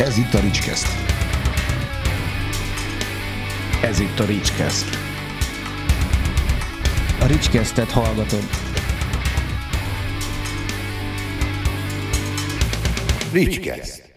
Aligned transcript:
Ez 0.00 0.16
itt 0.18 0.34
a 0.34 0.40
Ricskeszt. 0.40 0.86
Ez 3.82 4.00
itt 4.00 4.18
a 4.18 4.24
Ricskeszt. 4.24 4.86
A 7.20 7.26
Ricskesztet 7.26 7.90
hallgatod. 7.90 8.42
Ricskeszt. 13.32 14.12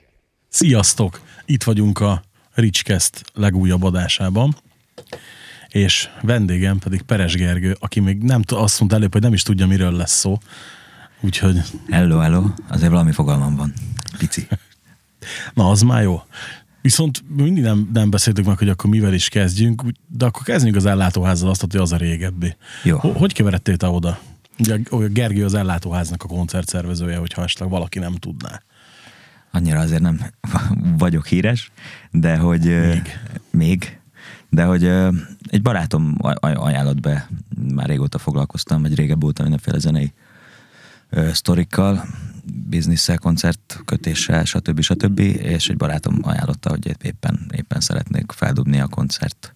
Sziasztok! 0.49 1.21
Itt 1.45 1.63
vagyunk 1.63 1.99
a 1.99 2.23
Ricskeszt 2.53 3.23
legújabb 3.33 3.83
adásában, 3.83 4.55
és 5.67 6.09
vendégem 6.21 6.79
pedig 6.79 7.01
Peres 7.01 7.35
Gergő, 7.35 7.75
aki 7.79 7.99
még 7.99 8.21
nem 8.21 8.41
t- 8.41 8.51
azt 8.51 8.79
mondta 8.79 8.97
előbb, 8.97 9.13
hogy 9.13 9.21
nem 9.21 9.33
is 9.33 9.43
tudja, 9.43 9.67
miről 9.67 9.91
lesz 9.91 10.15
szó. 10.15 10.37
Úgyhogy, 11.21 11.61
Hello, 11.89 12.19
hello. 12.19 12.43
Azért 12.67 12.91
valami 12.91 13.11
fogalmam 13.11 13.55
van. 13.55 13.73
Pici. 14.17 14.47
Na 15.53 15.69
az 15.69 15.81
már 15.81 16.01
jó. 16.03 16.21
Viszont 16.81 17.23
mindig 17.35 17.63
nem, 17.63 17.89
nem 17.93 18.09
beszéltük 18.09 18.45
meg, 18.45 18.57
hogy 18.57 18.69
akkor 18.69 18.89
mivel 18.89 19.13
is 19.13 19.29
kezdjünk, 19.29 19.83
de 20.07 20.25
akkor 20.25 20.43
kezdjünk 20.43 20.75
az 20.75 20.85
ellátóházzal, 20.85 21.49
azt 21.49 21.61
hogy 21.61 21.75
az 21.75 21.91
a 21.91 21.97
régebbi. 21.97 22.55
Jó. 22.83 22.97
Ho- 22.97 23.17
Hogy 23.17 23.33
keveredtél 23.33 23.77
te 23.77 23.87
oda? 23.87 24.19
Ugye 24.59 24.77
a 24.89 24.95
Gergő 24.97 25.45
az 25.45 25.53
ellátóháznak 25.53 26.23
a 26.23 26.27
koncertszervezője, 26.27 27.17
hogyha 27.17 27.43
esetleg 27.43 27.69
valaki 27.69 27.99
nem 27.99 28.15
tudná. 28.15 28.61
Annyira 29.51 29.79
azért 29.79 30.01
nem 30.01 30.19
vagyok 30.97 31.27
híres, 31.27 31.71
de 32.11 32.37
hogy... 32.37 32.65
Még. 32.65 33.19
Még. 33.51 33.99
De 34.49 34.63
hogy 34.63 34.83
egy 35.49 35.61
barátom 35.61 36.15
aj- 36.17 36.37
aj- 36.43 36.57
ajánlott 36.57 36.99
be, 36.99 37.29
már 37.73 37.87
régóta 37.87 38.17
foglalkoztam, 38.17 38.81
vagy 38.81 38.95
régebb 38.95 39.23
óta 39.23 39.41
mindenféle 39.41 39.79
zenei 39.79 40.13
sztorikkal, 41.33 42.05
bizniszsel, 42.69 43.17
koncertkötéssel, 43.17 44.45
stb. 44.45 44.81
stb. 44.81 45.19
És 45.19 45.69
egy 45.69 45.77
barátom 45.77 46.19
ajánlotta, 46.21 46.69
hogy 46.69 46.95
éppen, 47.01 47.51
éppen 47.55 47.79
szeretnék 47.79 48.31
feldobni 48.31 48.79
a 48.79 48.87
koncert 48.87 49.53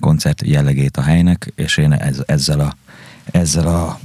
koncert 0.00 0.42
jellegét 0.42 0.96
a 0.96 1.02
helynek, 1.02 1.52
és 1.54 1.76
én 1.76 1.92
ez, 1.92 2.22
ezzel 2.26 2.60
a, 2.60 2.76
ezzel 3.24 3.66
a 3.66 3.98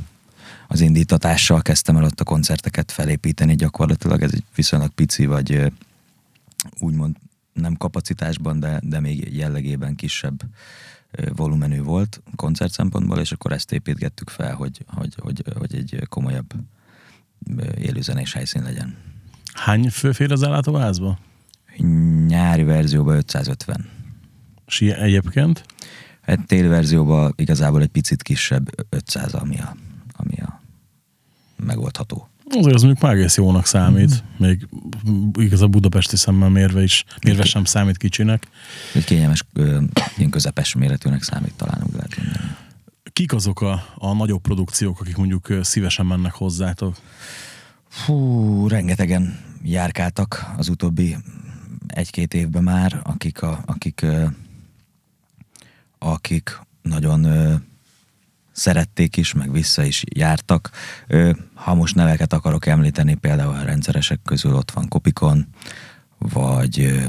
az 0.68 0.82
indítatással 0.82 1.62
kezdtem 1.62 1.98
el 1.98 2.04
ott 2.04 2.20
a 2.20 2.24
koncerteket 2.24 2.92
felépíteni 2.92 3.56
gyakorlatilag. 3.56 4.22
Ez 4.22 4.34
egy 4.34 4.44
viszonylag 4.56 4.90
pici, 4.90 5.26
vagy 5.26 5.72
úgymond 6.80 7.16
nem 7.54 7.76
kapacitásban, 7.76 8.60
de, 8.60 8.80
de 8.84 9.00
még 9.00 9.36
jellegében 9.36 9.96
kisebb 9.96 10.42
volumenű 11.36 11.82
volt 11.82 12.22
koncert 12.36 12.72
szempontból, 12.72 13.20
és 13.20 13.32
akkor 13.32 13.52
ezt 13.52 13.72
építgettük 13.72 14.30
fel, 14.30 14.56
hogy, 14.56 14.86
hogy, 14.88 15.16
hogy, 15.18 15.44
hogy 15.58 15.76
egy 15.76 16.06
komolyabb 16.10 16.54
élőzenés 17.78 18.34
helyszín 18.34 18.64
legyen. 18.64 18.96
Hány 19.54 19.90
fő 19.90 20.12
fér 20.12 20.32
az 20.32 20.44
ellátóházba? 20.44 21.20
Nyári 22.28 22.64
verzióban 22.64 23.16
550. 23.16 23.90
És 24.68 24.82
egyébként? 24.82 25.66
Hát 26.22 26.46
téli 26.46 26.68
verzióban 26.68 27.34
igazából 27.36 27.82
egy 27.82 27.88
picit 27.88 28.24
kisebb 28.24 28.70
500, 28.90 29.34
ami 29.34 29.60
a, 29.60 29.76
ami 30.12 30.36
a 30.36 30.62
megoldható. 31.56 32.30
Azért 32.50 32.76
az 32.76 32.82
mondjuk 32.82 33.04
már 33.04 33.14
egész 33.14 33.38
jónak 33.38 33.66
számít, 33.66 34.24
még 34.38 34.68
igaz 35.34 35.62
a 35.62 35.68
budapesti 35.68 36.16
szemmel 36.16 36.50
mérve 36.50 36.84
is, 36.84 37.04
mérve 37.24 37.44
sem 37.44 37.64
számít 37.64 37.98
kicsinek. 37.98 38.48
Egy 38.94 39.04
kényelmes, 39.04 39.44
ilyen 40.18 40.30
közepes 40.30 40.76
méretűnek 40.76 41.24
számít 41.24 41.54
talán, 41.56 41.84
úgy 41.88 41.94
lehet 41.94 42.18
mondani. 42.18 42.56
Kik 43.14 43.34
azok 43.34 43.62
a, 43.62 43.86
a 43.96 44.14
nagyobb 44.14 44.42
produkciók, 44.42 45.00
akik 45.00 45.18
mondjuk 45.18 45.54
szívesen 45.62 46.06
mennek 46.06 46.34
hozzátok? 46.34 46.96
Fú, 47.88 48.68
rengetegen 48.68 49.40
járkáltak 49.64 50.54
az 50.58 50.70
utóbbi 50.70 51.16
egy-két 51.88 52.34
évben 52.34 52.64
már, 52.64 53.00
akik, 53.04 53.42
a, 53.42 53.64
akik, 53.66 54.06
akik 56.00 56.60
nagyon 56.82 57.28
szerették 58.58 59.18
is, 59.18 59.34
meg 59.34 59.52
vissza 59.52 59.84
is 59.84 60.04
jártak. 60.16 60.70
Ha 61.54 61.74
most 61.74 61.96
neveket 61.96 62.34
akarok 62.34 62.66
említeni, 62.66 63.16
például 63.16 63.56
a 63.56 63.64
rendszeresek 63.64 64.20
közül 64.24 64.54
ott 64.56 64.72
van 64.72 64.88
Kopikon, 64.88 65.48
vagy, 66.18 67.04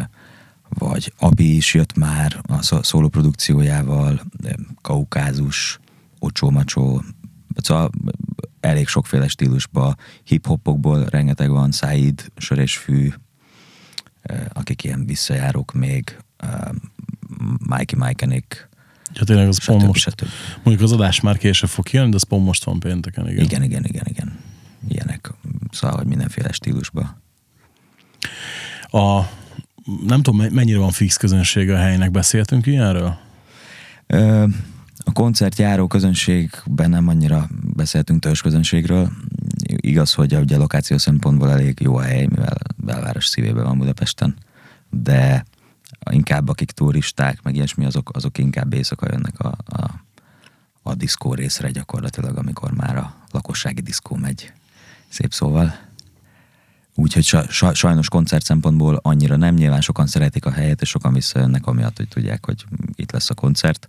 vagy 0.68 1.12
Abi 1.18 1.56
is 1.56 1.74
jött 1.74 1.96
már 1.96 2.40
a 2.42 2.62
szó- 2.62 2.82
szólóprodukciójával, 2.82 4.20
ö, 4.42 4.50
Kaukázus, 4.80 5.78
Ocsó 6.18 6.50
Macsó, 6.50 7.02
szóval 7.54 7.90
elég 8.60 8.86
sokféle 8.86 9.28
stílusba, 9.28 9.94
hip-hopokból 10.24 11.04
rengeteg 11.04 11.50
van, 11.50 11.72
Said, 11.72 12.32
Sör 12.36 12.58
és 12.58 12.76
Fű, 12.76 13.12
akik 14.52 14.84
ilyen 14.84 15.06
visszajárók 15.06 15.72
még, 15.72 16.16
Mikey 17.58 17.98
Mikenik, 17.98 18.68
Ja, 19.12 19.24
tényleg 19.24 19.48
az 19.48 19.64
pont 19.64 19.86
most, 19.86 20.00
stb. 20.00 20.26
mondjuk 20.62 20.80
az 20.90 20.92
adás 20.92 21.20
már 21.20 21.36
később 21.38 21.68
fog 21.68 21.84
kijönni, 21.84 22.10
de 22.10 22.16
az 22.16 22.22
pont 22.22 22.44
most 22.44 22.64
van 22.64 22.80
pénteken, 22.80 23.28
igen. 23.28 23.44
Igen, 23.44 23.62
igen, 23.62 23.84
igen, 23.84 24.04
igen. 24.08 24.38
Ilyenek. 24.88 25.32
Szóval, 25.70 25.96
hogy 25.96 26.06
mindenféle 26.06 26.52
stílusba. 26.52 27.16
A, 28.82 29.20
nem 30.06 30.22
tudom, 30.22 30.36
me- 30.36 30.52
mennyire 30.52 30.78
van 30.78 30.90
fix 30.90 31.16
közönsége 31.16 31.74
a 31.74 31.78
helynek, 31.78 32.10
beszéltünk 32.10 32.66
ilyenről? 32.66 33.16
Ö, 34.06 34.44
A 35.04 35.12
koncertjáró 35.12 35.86
közönségben 35.86 36.90
nem 36.90 37.08
annyira 37.08 37.48
beszéltünk 37.74 38.20
törzs 38.20 38.40
közönségről. 38.40 39.10
Igaz, 39.76 40.12
hogy 40.12 40.34
ugye 40.34 40.56
a 40.56 40.58
lokáció 40.58 40.98
szempontból 40.98 41.50
elég 41.50 41.78
jó 41.80 41.96
a 41.96 42.02
hely, 42.02 42.26
mivel 42.26 42.56
belváros 42.76 43.26
szívében 43.26 43.64
van 43.64 43.78
Budapesten, 43.78 44.36
de 44.90 45.44
inkább 46.10 46.48
akik 46.48 46.70
turisták, 46.70 47.42
meg 47.42 47.54
ilyesmi, 47.54 47.84
azok, 47.84 48.10
azok 48.12 48.38
inkább 48.38 48.72
éjszaka 48.72 49.06
jönnek 49.10 49.40
a, 49.40 49.56
a, 49.66 50.04
a 50.82 50.94
diszkó 50.94 51.34
részre 51.34 51.70
gyakorlatilag, 51.70 52.36
amikor 52.36 52.72
már 52.72 52.96
a 52.96 53.14
lakossági 53.30 53.80
diszkó 53.80 54.16
megy, 54.16 54.52
szép 55.08 55.32
szóval. 55.32 55.86
Úgyhogy 56.94 57.24
sa, 57.24 57.48
sa, 57.48 57.74
sajnos 57.74 58.08
koncert 58.08 58.44
szempontból 58.44 59.00
annyira 59.02 59.36
nem, 59.36 59.54
nyilván 59.54 59.80
sokan 59.80 60.06
szeretik 60.06 60.44
a 60.46 60.50
helyet, 60.50 60.80
és 60.80 60.88
sokan 60.88 61.12
visszajönnek 61.12 61.66
amiatt, 61.66 61.96
hogy 61.96 62.08
tudják, 62.08 62.44
hogy 62.44 62.64
itt 62.94 63.12
lesz 63.12 63.30
a 63.30 63.34
koncert, 63.34 63.88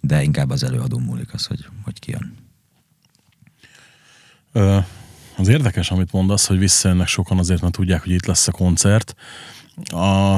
de 0.00 0.22
inkább 0.22 0.50
az 0.50 0.62
előadó 0.62 0.98
múlik 0.98 1.32
az, 1.32 1.46
hogy, 1.46 1.66
hogy 1.84 1.98
ki 1.98 2.10
jön. 2.10 2.36
Ö, 4.52 4.78
az 5.36 5.48
érdekes, 5.48 5.90
amit 5.90 6.12
mondasz, 6.12 6.46
hogy 6.46 6.58
visszajönnek 6.58 7.06
sokan 7.06 7.38
azért, 7.38 7.60
mert 7.60 7.74
tudják, 7.74 8.02
hogy 8.02 8.12
itt 8.12 8.26
lesz 8.26 8.48
a 8.48 8.52
koncert. 8.52 9.14
A, 9.84 10.36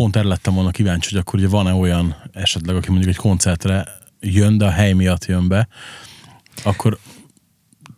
pont 0.00 0.16
erre 0.16 0.28
lettem 0.28 0.54
volna 0.54 0.70
kíváncsi, 0.70 1.10
hogy 1.10 1.18
akkor 1.18 1.38
ugye 1.38 1.48
van-e 1.48 1.72
olyan 1.72 2.16
esetleg, 2.32 2.76
aki 2.76 2.90
mondjuk 2.90 3.10
egy 3.10 3.16
koncertre 3.16 3.88
jön, 4.20 4.58
de 4.58 4.64
a 4.64 4.70
hely 4.70 4.92
miatt 4.92 5.24
jön 5.24 5.48
be, 5.48 5.68
akkor 6.64 6.98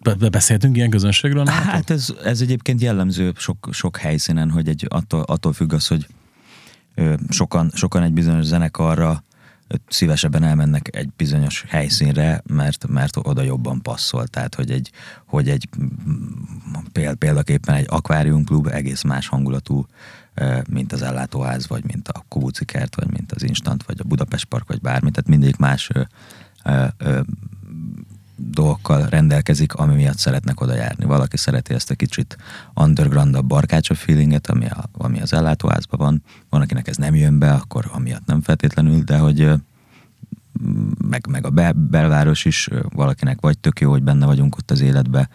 be, 0.00 0.14
be 0.14 0.28
beszéltünk 0.28 0.76
ilyen 0.76 0.90
közönségről? 0.90 1.42
nálatok? 1.42 1.70
Hát 1.70 1.90
ez, 1.90 2.14
ez 2.24 2.40
egyébként 2.40 2.80
jellemző 2.80 3.32
sok, 3.36 3.68
sok 3.72 3.96
helyszínen, 3.96 4.50
hogy 4.50 4.68
egy, 4.68 4.86
attól, 4.88 5.22
attól 5.22 5.52
függ 5.52 5.72
az, 5.72 5.86
hogy 5.86 6.06
sokan, 7.28 7.70
sokan 7.74 8.02
egy 8.02 8.12
bizonyos 8.12 8.44
zenekarra 8.44 9.24
szívesebben 9.88 10.42
elmennek 10.42 10.96
egy 10.96 11.10
bizonyos 11.16 11.64
helyszínre, 11.68 12.42
mert, 12.46 12.86
mert 12.86 13.16
oda 13.16 13.42
jobban 13.42 13.82
passzol. 13.82 14.26
Tehát, 14.26 14.54
hogy 14.54 14.70
egy, 14.70 14.90
hogy 15.26 15.48
egy 15.48 15.68
péld, 16.92 17.16
példaképpen 17.16 17.74
egy 17.74 17.86
akváriumklub 17.88 18.66
egész 18.66 19.02
más 19.02 19.28
hangulatú, 19.28 19.86
mint 20.68 20.92
az 20.92 21.02
ellátóház, 21.02 21.68
vagy 21.68 21.84
mint 21.84 22.08
a 22.08 22.24
Kubuci 22.28 22.64
kert, 22.64 22.94
vagy 22.94 23.10
mint 23.10 23.32
az 23.32 23.42
Instant, 23.42 23.82
vagy 23.82 23.96
a 24.00 24.04
Budapest 24.04 24.44
Park, 24.44 24.68
vagy 24.68 24.80
bármi. 24.80 25.10
Tehát 25.10 25.30
mindig 25.30 25.54
más 25.58 25.90
ö, 25.92 26.02
ö, 26.64 26.84
ö, 26.98 27.20
dolgokkal 28.36 29.06
rendelkezik, 29.08 29.74
ami 29.74 29.94
miatt 29.94 30.18
szeretnek 30.18 30.60
oda 30.60 30.74
járni. 30.74 31.04
Valaki 31.04 31.36
szereti 31.36 31.74
ezt 31.74 31.90
a 31.90 31.94
kicsit 31.94 32.36
underground 32.74 33.44
barkácsa 33.44 33.94
feelinget, 33.94 34.46
ami, 34.46 34.66
a, 34.66 34.84
ami 34.92 35.20
az 35.20 35.32
ellátóházban 35.32 35.98
van. 35.98 36.22
Van, 36.48 36.60
akinek 36.60 36.88
ez 36.88 36.96
nem 36.96 37.14
jön 37.14 37.38
be, 37.38 37.52
akkor 37.52 37.90
amiatt 37.92 38.26
nem 38.26 38.40
feltétlenül, 38.40 39.00
de 39.00 39.18
hogy 39.18 39.52
meg, 41.08 41.26
meg 41.26 41.46
a 41.46 41.50
be, 41.50 41.72
belváros 41.72 42.44
is 42.44 42.68
valakinek 42.88 43.40
vagy 43.40 43.58
tök 43.58 43.80
jó, 43.80 43.90
hogy 43.90 44.02
benne 44.02 44.26
vagyunk 44.26 44.56
ott 44.56 44.70
az 44.70 44.80
életbe, 44.80 45.28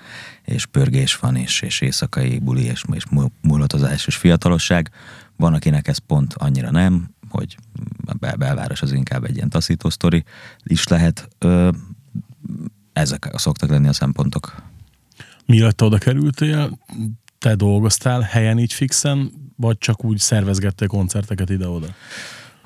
és 0.44 0.66
pörgés 0.66 1.16
van, 1.16 1.36
és, 1.36 1.62
és 1.62 1.82
éjszakai 1.82 2.40
buli, 2.40 2.64
és, 2.64 2.84
és 2.92 3.06
mu- 3.10 3.32
mulatozás, 3.42 4.08
és 4.08 4.16
fiatalosság. 4.16 4.92
Van, 5.36 5.54
akinek 5.54 5.88
ez 5.88 5.98
pont 5.98 6.34
annyira 6.34 6.72
nem, 6.72 7.10
hogy 7.30 7.58
a 8.06 8.14
bel- 8.14 8.38
belváros 8.38 8.82
az 8.82 8.92
inkább 8.92 9.24
egy 9.24 9.36
ilyen 9.36 9.50
taszító 9.50 9.90
sztori 9.90 10.24
is 10.64 10.88
lehet. 10.88 11.30
Ö, 11.38 11.70
ezek 12.94 13.30
szoktak 13.34 13.70
lenni 13.70 13.88
a 13.88 13.94
szempontok. 13.94 14.56
Te 15.76 15.86
oda 15.86 15.98
kerültél, 15.98 16.78
te 17.38 17.56
dolgoztál 17.56 18.22
helyen 18.22 18.60
így 18.60 18.74
fixen, 18.74 19.32
vagy 19.56 19.78
csak 19.78 20.04
úgy 20.04 20.18
szervezgettél 20.18 20.88
koncerteket 20.88 21.50
ide-oda? 21.50 21.88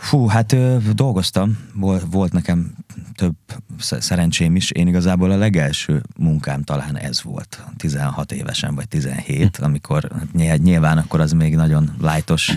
Fú, 0.01 0.27
hát 0.27 0.51
ö, 0.51 0.77
dolgoztam, 0.94 1.57
volt, 1.74 2.03
volt 2.12 2.31
nekem 2.31 2.74
több 3.15 3.36
sz- 3.80 4.01
szerencsém 4.01 4.56
is. 4.56 4.71
Én 4.71 4.88
igazából 4.88 5.31
a 5.31 5.38
legelső 5.38 6.01
munkám 6.18 6.63
talán 6.63 6.98
ez 6.98 7.24
volt, 7.24 7.63
16 7.77 8.31
évesen 8.31 8.75
vagy 8.75 8.88
17, 8.88 9.57
amikor 9.57 10.12
hát 10.38 10.62
nyilván, 10.62 10.98
akkor 10.98 11.19
az 11.19 11.31
még 11.31 11.56
nagyon 11.56 11.95
lájtos, 12.00 12.51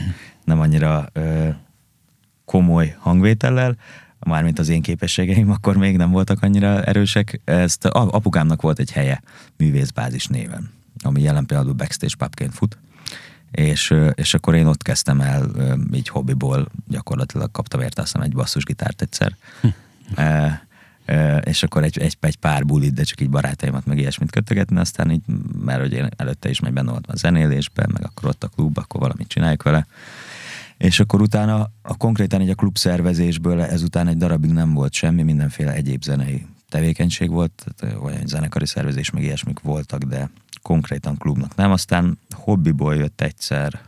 nem 0.44 0.60
annyira 0.60 1.06
ö, 1.12 1.48
komoly 2.44 2.96
hangvétellel, 2.98 3.76
mármint 4.18 4.58
az 4.58 4.68
én 4.68 4.82
képességeim 4.82 5.50
akkor 5.50 5.76
még 5.76 5.96
nem 5.96 6.10
voltak 6.10 6.42
annyira 6.42 6.82
erősek. 6.82 7.40
Ezt 7.44 7.84
apukámnak 7.86 8.62
volt 8.62 8.78
egy 8.78 8.92
helye 8.92 9.22
művészbázis 9.56 10.26
néven, 10.26 10.70
ami 11.02 11.22
jelen 11.22 11.46
pillanatban 11.46 11.76
backstage 11.76 12.14
pubként 12.18 12.54
fut 12.54 12.78
és, 13.54 13.94
és 14.14 14.34
akkor 14.34 14.54
én 14.54 14.66
ott 14.66 14.82
kezdtem 14.82 15.20
el 15.20 15.50
így 15.92 16.08
hobbiból, 16.08 16.68
gyakorlatilag 16.88 17.50
kaptam 17.50 17.80
érte 17.80 18.02
azt 18.02 18.12
hiszem 18.12 18.26
egy 18.26 18.34
basszusgitárt 18.34 19.02
egyszer. 19.02 19.36
e, 20.14 20.66
e, 21.04 21.38
és 21.38 21.62
akkor 21.62 21.82
egy, 21.82 21.98
egy, 21.98 22.16
egy 22.20 22.36
pár 22.36 22.64
bulit, 22.64 22.94
de 22.94 23.02
csak 23.02 23.20
így 23.20 23.30
barátaimat 23.30 23.86
meg 23.86 23.98
ilyesmit 23.98 24.30
kötögetni, 24.30 24.78
aztán 24.78 25.10
így, 25.10 25.22
mert 25.64 25.80
hogy 25.80 25.92
én 25.92 26.08
előtte 26.16 26.48
is 26.48 26.60
megy 26.60 26.72
benne 26.72 26.90
voltam 26.90 27.14
a 27.14 27.18
zenélésben, 27.18 27.90
meg 27.92 28.04
akkor 28.04 28.28
ott 28.28 28.44
a 28.44 28.48
klub, 28.48 28.78
akkor 28.78 29.00
valamit 29.00 29.28
csináljuk 29.28 29.62
vele. 29.62 29.86
És 30.76 31.00
akkor 31.00 31.20
utána, 31.20 31.70
a 31.82 31.96
konkrétan 31.96 32.40
így 32.40 32.50
a 32.50 32.54
klub 32.54 32.76
szervezésből 32.78 33.62
ezután 33.62 34.08
egy 34.08 34.16
darabig 34.16 34.50
nem 34.50 34.72
volt 34.72 34.92
semmi, 34.92 35.22
mindenféle 35.22 35.72
egyéb 35.72 36.02
zenei 36.02 36.46
tevékenység 36.74 37.30
volt, 37.30 37.64
tehát 37.64 37.96
olyan 38.02 38.26
zenekari 38.26 38.66
szervezés, 38.66 39.10
meg 39.10 39.22
ilyesmik 39.22 39.60
voltak, 39.60 40.02
de 40.02 40.30
konkrétan 40.62 41.16
klubnak 41.16 41.54
nem. 41.54 41.70
Aztán 41.70 42.18
hobbiból 42.30 42.94
jött 42.94 43.20
egyszer 43.20 43.80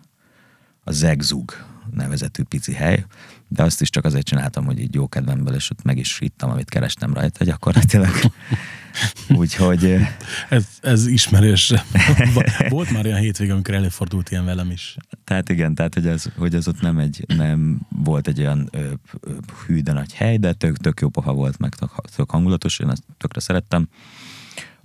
a 0.85 0.93
Zegzug 0.93 1.53
nevezetű 1.91 2.43
pici 2.43 2.73
hely, 2.73 3.05
de 3.49 3.63
azt 3.63 3.81
is 3.81 3.91
csak 3.91 4.05
azért 4.05 4.27
csináltam, 4.27 4.65
hogy 4.65 4.81
így 4.81 4.95
jó 4.95 5.09
kedvemből, 5.09 5.55
és 5.55 5.71
ott 5.71 5.83
meg 5.83 5.99
is 5.99 6.21
ittam, 6.21 6.51
amit 6.51 6.71
kerestem 6.71 7.15
rajta 7.15 7.45
gyakorlatilag. 7.45 8.11
Úgyhogy 9.29 9.97
Ez, 10.49 10.67
ez 10.81 11.07
ismerős. 11.07 11.73
Volt 12.69 12.91
már 12.91 13.05
olyan 13.05 13.19
hétvége, 13.19 13.53
amikor 13.53 13.75
előfordult 13.75 14.31
ilyen 14.31 14.45
velem 14.45 14.71
is. 14.71 14.97
Tehát 15.25 15.49
igen, 15.49 15.75
tehát 15.75 15.95
hogy 15.95 16.07
ez, 16.07 16.25
hogy 16.37 16.55
ez 16.55 16.69
ott 16.69 16.81
nem, 16.81 16.99
egy, 16.99 17.25
nem 17.37 17.79
volt 17.89 18.29
egy 18.29 18.41
olyan 18.41 18.69
ö, 18.71 18.93
ö, 19.21 19.31
hű, 19.67 19.81
de 19.81 19.93
nagy 19.93 20.15
hely, 20.15 20.37
de 20.37 20.53
tök, 20.53 20.77
tök 20.77 21.01
jó 21.01 21.09
poha 21.09 21.33
volt, 21.33 21.59
meg 21.59 21.75
tök, 21.75 21.91
tök 22.17 22.31
hangulatos, 22.31 22.79
én 22.79 22.91
ezt 22.91 23.03
tökre 23.19 23.41
szerettem. 23.41 23.89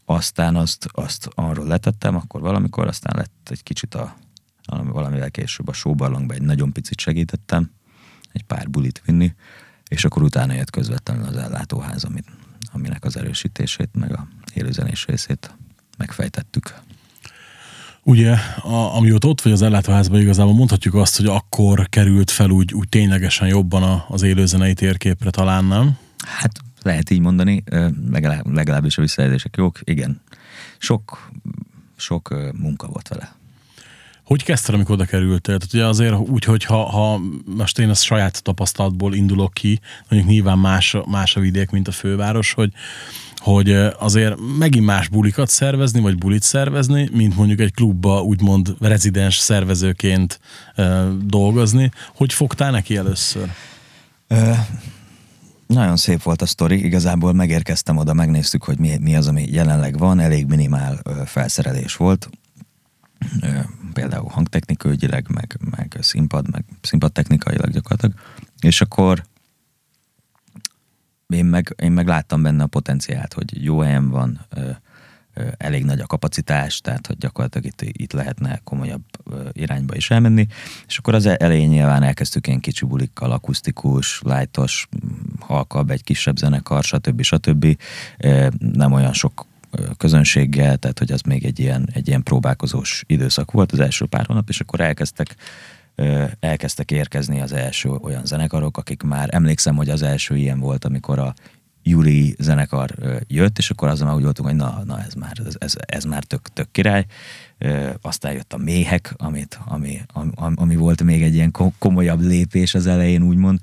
Aztán 0.06 0.56
azt, 0.56 0.88
azt 0.92 1.30
arról 1.36 1.68
letettem, 1.68 2.16
akkor 2.16 2.42
valamikor, 2.42 2.88
aztán 2.88 3.14
lett 3.16 3.48
egy 3.50 3.64
kicsit 3.64 3.96
a, 3.96 4.16
valami, 4.66 4.92
valamivel 4.92 5.32
később 5.32 5.68
a 5.68 5.74
showbarlangba 5.74 6.34
egy 6.34 6.42
nagyon 6.42 6.72
picit 6.72 7.00
segítettem, 7.00 7.72
egy 8.34 8.44
pár 8.44 8.70
bulit 8.70 9.02
vinni, 9.06 9.34
és 9.88 10.06
akkor 10.06 10.24
utána 10.24 10.54
jött 10.54 10.70
közvetlenül 10.70 11.26
az 11.26 11.36
ellátóház, 11.36 12.04
amit, 12.04 12.26
aminek 12.72 13.06
az 13.06 13.18
erősítését, 13.18 13.90
meg 13.94 14.14
a 14.14 14.28
élőzenés 14.54 15.06
részét 15.06 15.56
megfejtettük. 15.98 16.74
Ugye, 18.04 18.32
a, 18.62 18.96
amióta 18.96 19.28
ott 19.28 19.42
vagy 19.42 19.52
az 19.52 19.62
ellátóházban, 19.62 20.20
igazából 20.20 20.54
mondhatjuk 20.54 20.94
azt, 20.94 21.18
hogy 21.18 21.26
akkor 21.26 21.90
került 21.90 22.32
fel 22.32 22.50
úgy, 22.50 22.74
úgy 22.74 22.90
ténylegesen 22.90 23.48
jobban 23.48 23.84
a, 23.84 24.06
az 24.08 24.22
élőzenei 24.22 24.74
térképre 24.74 25.30
talán, 25.30 25.66
nem? 25.66 25.98
Hát 26.26 26.60
lehet 26.82 27.10
így 27.10 27.20
mondani, 27.20 27.64
legalább, 28.12 28.54
legalábbis 28.54 28.98
a 28.98 29.02
visszajelzések 29.02 29.56
jók, 29.58 29.80
igen. 29.84 30.22
Sok, 30.78 31.32
sok 31.96 32.52
munka 32.58 32.88
volt 32.88 33.08
vele. 33.08 33.36
Hogy 34.32 34.44
kezdted, 34.44 34.76
amikor 34.76 34.96
oda 34.96 35.06
kerültél? 35.06 35.58
Tehát 35.58 35.74
ugye 35.74 35.86
azért 35.86 36.16
úgy, 36.16 36.44
hogy 36.44 36.64
ha, 36.64 36.84
ha 36.84 37.22
most 37.46 37.80
én 37.80 37.90
ezt 37.90 38.04
saját 38.04 38.44
tapasztalatból 38.44 39.16
indulok 39.16 39.54
ki, 39.54 39.80
mondjuk 40.10 40.32
nyilván 40.32 40.60
más, 40.60 40.98
más 41.06 41.36
a 41.36 41.40
vidék, 41.40 41.70
mint 41.70 41.88
a 41.88 41.92
főváros, 41.92 42.54
hogy, 42.54 42.72
hogy 43.38 43.72
azért 44.00 44.36
megint 44.58 44.86
más 44.86 45.08
bulikat 45.08 45.50
szervezni, 45.50 46.00
vagy 46.00 46.18
bulit 46.18 46.42
szervezni, 46.42 47.10
mint 47.14 47.36
mondjuk 47.36 47.60
egy 47.60 47.74
klubba 47.74 48.22
úgymond 48.22 48.76
rezidens 48.80 49.38
szervezőként 49.38 50.40
uh, 50.78 51.18
dolgozni. 51.18 51.92
Hogy 52.16 52.34
fogtál 52.34 52.72
neki 52.72 52.98
először? 52.98 53.50
Ö, 54.28 54.52
nagyon 55.68 55.98
szép 55.98 56.24
volt 56.24 56.42
a 56.42 56.46
sztori, 56.46 56.86
igazából 56.86 57.34
megérkeztem 57.34 57.98
oda, 57.98 58.14
megnéztük, 58.14 58.64
hogy 58.64 58.80
mi, 58.80 58.98
mi 59.02 59.16
az, 59.16 59.28
ami 59.28 59.48
jelenleg 59.52 59.98
van, 59.98 60.20
elég 60.20 60.46
minimál 60.46 61.00
ö, 61.04 61.22
felszerelés 61.26 61.96
volt, 61.96 62.30
például 63.94 64.30
hangtechnikailag, 64.30 65.30
meg, 65.30 65.58
meg 65.70 65.98
színpad, 66.00 66.52
meg 66.52 66.66
színpadtechnikailag 66.82 67.70
gyakorlatilag, 67.70 68.16
és 68.62 68.82
akkor 68.82 69.24
én 71.28 71.46
meg, 71.46 71.76
én 71.82 71.92
meg 71.92 72.08
láttam 72.08 72.42
benne 72.42 72.64
a 72.64 72.68
potenciált, 72.68 73.34
hogy 73.34 73.64
jó 73.64 73.80
helyen 73.80 74.10
van, 74.10 74.40
ö, 74.50 74.70
ö, 75.34 75.48
elég 75.58 75.86
nagy 75.86 76.00
a 76.00 76.06
kapacitás, 76.06 76.82
tehát 76.82 77.08
hogy 77.08 77.18
gyakorlatilag 77.18 77.66
itt, 77.66 77.82
itt 77.82 78.12
lehetne 78.12 78.62
komolyabb 78.64 79.04
ö, 79.24 79.50
irányba 79.52 79.96
is 79.96 80.10
elmenni, 80.12 80.48
és 80.88 80.98
akkor 80.98 81.14
az 81.16 81.26
elején 81.26 81.70
nyilván 81.70 82.04
elkezdtük 82.04 82.48
ilyen 82.48 82.60
kicsi 82.60 82.86
bulikkal, 82.86 83.32
akusztikus, 83.32 84.22
lájtos, 84.24 84.88
halkabb, 85.40 85.90
egy 85.90 86.04
kisebb 86.04 86.38
zenekar, 86.38 86.84
stb. 86.84 87.22
stb. 87.22 87.78
Ö, 88.18 88.48
Nem 88.60 88.92
olyan 88.92 89.14
sok 89.14 89.50
közönséggel, 89.98 90.78
tehát 90.78 91.00
hogy 91.00 91.12
az 91.12 91.22
még 91.22 91.46
egy 91.46 91.60
ilyen, 91.60 91.90
egy 91.94 92.08
ilyen 92.08 92.24
próbálkozós 92.24 93.04
időszak 93.08 93.52
volt 93.52 93.72
az 93.72 93.80
első 93.80 94.06
pár 94.06 94.26
hónap, 94.26 94.50
és 94.50 94.60
akkor 94.60 94.80
elkezdtek 94.80 95.36
elkezdtek 96.40 96.92
érkezni 96.92 97.42
az 97.42 97.52
első 97.52 97.90
olyan 97.90 98.26
zenekarok, 98.26 98.78
akik 98.78 99.04
már 99.04 99.30
emlékszem, 99.32 99.76
hogy 99.76 99.90
az 99.90 100.02
első 100.02 100.38
ilyen 100.38 100.60
volt, 100.60 100.86
amikor 100.86 101.20
a 101.20 101.34
Júli 101.84 102.36
zenekar 102.40 102.96
jött, 103.28 103.58
és 103.58 103.70
akkor 103.70 103.88
azon 103.88 104.08
már 104.08 104.16
úgy 104.16 104.24
voltunk, 104.24 104.48
hogy 104.48 104.58
na, 104.58 104.82
na 104.86 105.02
ez 105.02 105.14
már, 105.14 105.34
ez, 105.60 105.74
ez, 105.86 106.04
már 106.04 106.24
tök, 106.24 106.48
tök 106.54 106.72
király. 106.72 107.06
Aztán 108.02 108.34
jött 108.34 108.54
a 108.54 108.58
méhek, 108.58 109.14
amit, 109.18 109.60
ami, 109.66 110.02
ami, 110.14 110.32
ami 110.56 110.76
volt 110.76 111.04
még 111.04 111.24
egy 111.24 111.34
ilyen 111.34 111.52
ko- 111.52 111.74
komolyabb 111.78 112.22
lépés 112.22 112.76
az 112.76 112.88
elején, 112.88 113.24
úgymond. 113.24 113.60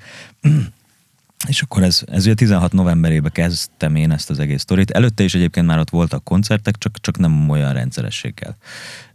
És 1.46 1.62
akkor 1.62 1.82
ez, 1.82 2.02
ez 2.06 2.24
ugye 2.24 2.34
16 2.34 2.72
novemberében 2.72 3.32
kezdtem 3.32 3.94
én 3.94 4.10
ezt 4.10 4.30
az 4.30 4.38
egész 4.38 4.60
sztorit. 4.60 4.90
Előtte 4.90 5.22
is 5.22 5.34
egyébként 5.34 5.66
már 5.66 5.78
ott 5.78 5.90
voltak 5.90 6.24
koncertek, 6.24 6.76
csak, 6.76 7.00
csak 7.00 7.18
nem 7.18 7.48
olyan 7.48 7.72
rendszerességgel. 7.72 8.56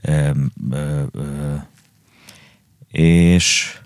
Ö, 0.01 0.31
ö, 0.71 1.03
ö, 1.11 1.55
és 2.87 3.77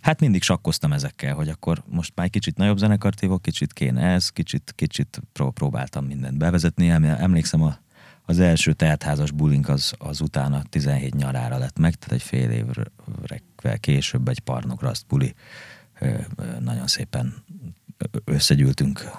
hát 0.00 0.20
mindig 0.20 0.42
sakkoztam 0.42 0.92
ezekkel, 0.92 1.34
hogy 1.34 1.48
akkor 1.48 1.82
most 1.86 2.12
már 2.14 2.30
kicsit 2.30 2.56
nagyobb 2.56 2.78
zenekart 2.78 3.20
hívok, 3.20 3.42
kicsit 3.42 3.72
kéne 3.72 4.02
ez, 4.02 4.28
kicsit, 4.28 4.72
kicsit 4.76 5.20
pró- 5.32 5.50
próbáltam 5.50 6.04
mindent 6.04 6.38
bevezetni. 6.38 6.90
Em- 6.90 7.20
Emlékszem, 7.20 7.62
a, 7.62 7.78
az 8.24 8.38
első 8.38 8.72
teátházas 8.72 9.30
bulink 9.30 9.68
az, 9.68 9.92
az 9.98 10.20
utána 10.20 10.62
17 10.70 11.14
nyarára 11.14 11.58
lett 11.58 11.78
meg, 11.78 11.94
tehát 11.94 12.14
egy 12.14 12.22
fél 12.22 12.50
évre 12.50 13.78
később 13.80 14.28
egy 14.28 14.38
parnokraszt 14.38 15.06
buli. 15.06 15.34
Nagyon 16.60 16.86
szépen 16.86 17.34
összegyűltünk, 18.24 19.10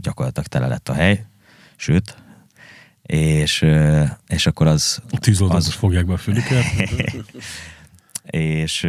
gyakorlatilag 0.00 0.46
tele 0.48 0.66
lett 0.66 0.88
a 0.88 0.94
hely, 0.94 1.26
sőt, 1.76 2.16
és, 3.02 3.66
és 4.28 4.46
akkor 4.46 4.66
az... 4.66 5.02
A 5.10 5.18
tűzoltók 5.18 5.56
az- 5.56 5.72
fogják 5.72 6.06
be 6.06 6.12
a 6.12 6.16
fülüket. 6.16 6.64
és 8.24 8.88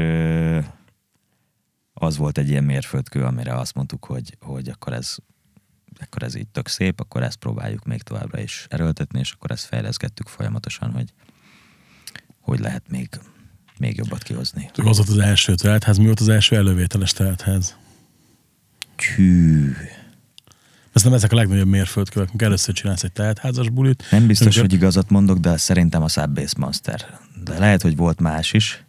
az 1.94 2.18
volt 2.18 2.38
egy 2.38 2.50
ilyen 2.50 2.64
mérföldkő, 2.64 3.24
amire 3.24 3.56
azt 3.56 3.76
mondtuk, 3.76 4.06
hogy, 4.06 4.38
hogy 4.40 4.70
akkor 4.70 4.94
ez 4.94 5.16
akkor 6.00 6.24
ez 6.24 6.36
így 6.36 6.48
tök 6.48 6.68
szép, 6.68 7.00
akkor 7.00 7.24
ezt 7.24 7.36
próbáljuk 7.38 7.86
még 7.86 8.02
továbbra 8.02 8.42
is 8.42 8.66
erőltetni, 8.70 9.20
és 9.20 9.32
akkor 9.32 9.52
ezt 9.52 9.66
fejleszgettük 9.66 10.28
folyamatosan, 10.28 10.92
hogy 10.92 11.14
hogy 12.40 12.60
lehet 12.60 12.84
még, 12.90 13.10
még 13.78 13.98
jobbat 13.98 14.24
kihozni. 14.24 14.70
Az 14.76 14.98
volt 14.98 15.10
az 15.10 15.18
első 15.18 15.56
teltház. 15.56 15.98
Mi 15.98 16.06
volt 16.06 16.20
az 16.20 16.30
első 16.30 16.56
elővételes 16.56 17.14
teltház? 17.14 17.78
Hű, 19.16 19.72
Ez 20.94 21.04
nem 21.04 21.14
ezek 21.14 21.32
a 21.32 21.36
legnagyobb 21.36 21.68
mérföldkövek, 21.68 22.30
amikor 22.30 22.48
először 22.48 22.74
csinálsz 22.76 23.04
egy 23.04 23.12
teltházas 23.12 23.70
bulit. 23.70 24.04
nem 24.12 24.28
biztos, 24.28 24.48
Amikor- 24.48 24.70
hogy 24.70 24.74
igazat 24.80 25.10
mondok, 25.10 25.38
de 25.38 25.58
szerintem 25.58 26.02
a 26.04 26.08
Subbase 26.10 26.54
Monster. 26.58 27.20
De 27.44 27.58
lehet, 27.60 27.82
hogy 27.82 27.96
volt 27.96 28.20
más 28.20 28.54
is, 28.54 28.84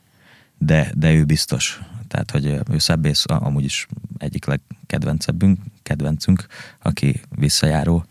de, 0.58 0.92
de 0.96 1.12
ő 1.12 1.24
biztos. 1.24 1.80
Tehát, 2.08 2.30
hogy 2.30 2.46
ő 2.46 2.78
Subbase 2.78 3.34
amúgy 3.34 3.64
is 3.64 3.86
egyik 4.18 4.44
legkedvencebbünk, 4.44 5.58
kedvencünk, 5.82 6.46
aki 6.82 7.20
visszajáró, 7.30 8.04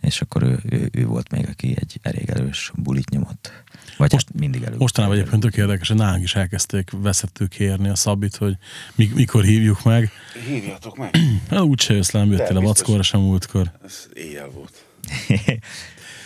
és 0.00 0.20
akkor 0.20 0.42
ő, 0.42 0.58
ő, 0.70 0.88
ő 0.92 1.04
volt 1.06 1.30
még, 1.30 1.48
aki 1.48 1.76
egy 1.80 1.98
elég 2.02 2.30
erős 2.30 2.72
bulit 2.76 3.10
nyomott. 3.10 3.52
Vagy 4.00 4.12
most, 4.12 4.28
hát 4.28 4.40
mindig 4.40 4.62
elő. 4.62 4.76
Mostanában 4.76 5.16
egyébként 5.16 5.42
tök 5.42 5.56
érdekes, 5.56 5.88
hogy 5.88 5.96
nálunk 5.96 6.22
is 6.22 6.34
elkezdték 6.34 6.90
veszettük 6.90 7.48
kérni 7.48 7.88
a 7.88 7.94
szabit, 7.94 8.36
hogy 8.36 8.56
mi, 8.94 9.10
mikor 9.14 9.44
hívjuk 9.44 9.84
meg. 9.84 10.10
Hívjatok 10.46 10.96
meg. 10.96 11.16
Hát 11.50 11.60
úgyse 11.60 11.94
jössz 11.94 12.10
le, 12.10 12.20
nem 12.20 12.30
jöttél 12.30 12.56
a 12.56 12.60
vackóra 12.60 13.02
sem 13.02 13.20
múltkor. 13.20 13.70
Ez 13.84 14.08
éjjel 14.14 14.48
volt. 14.48 14.84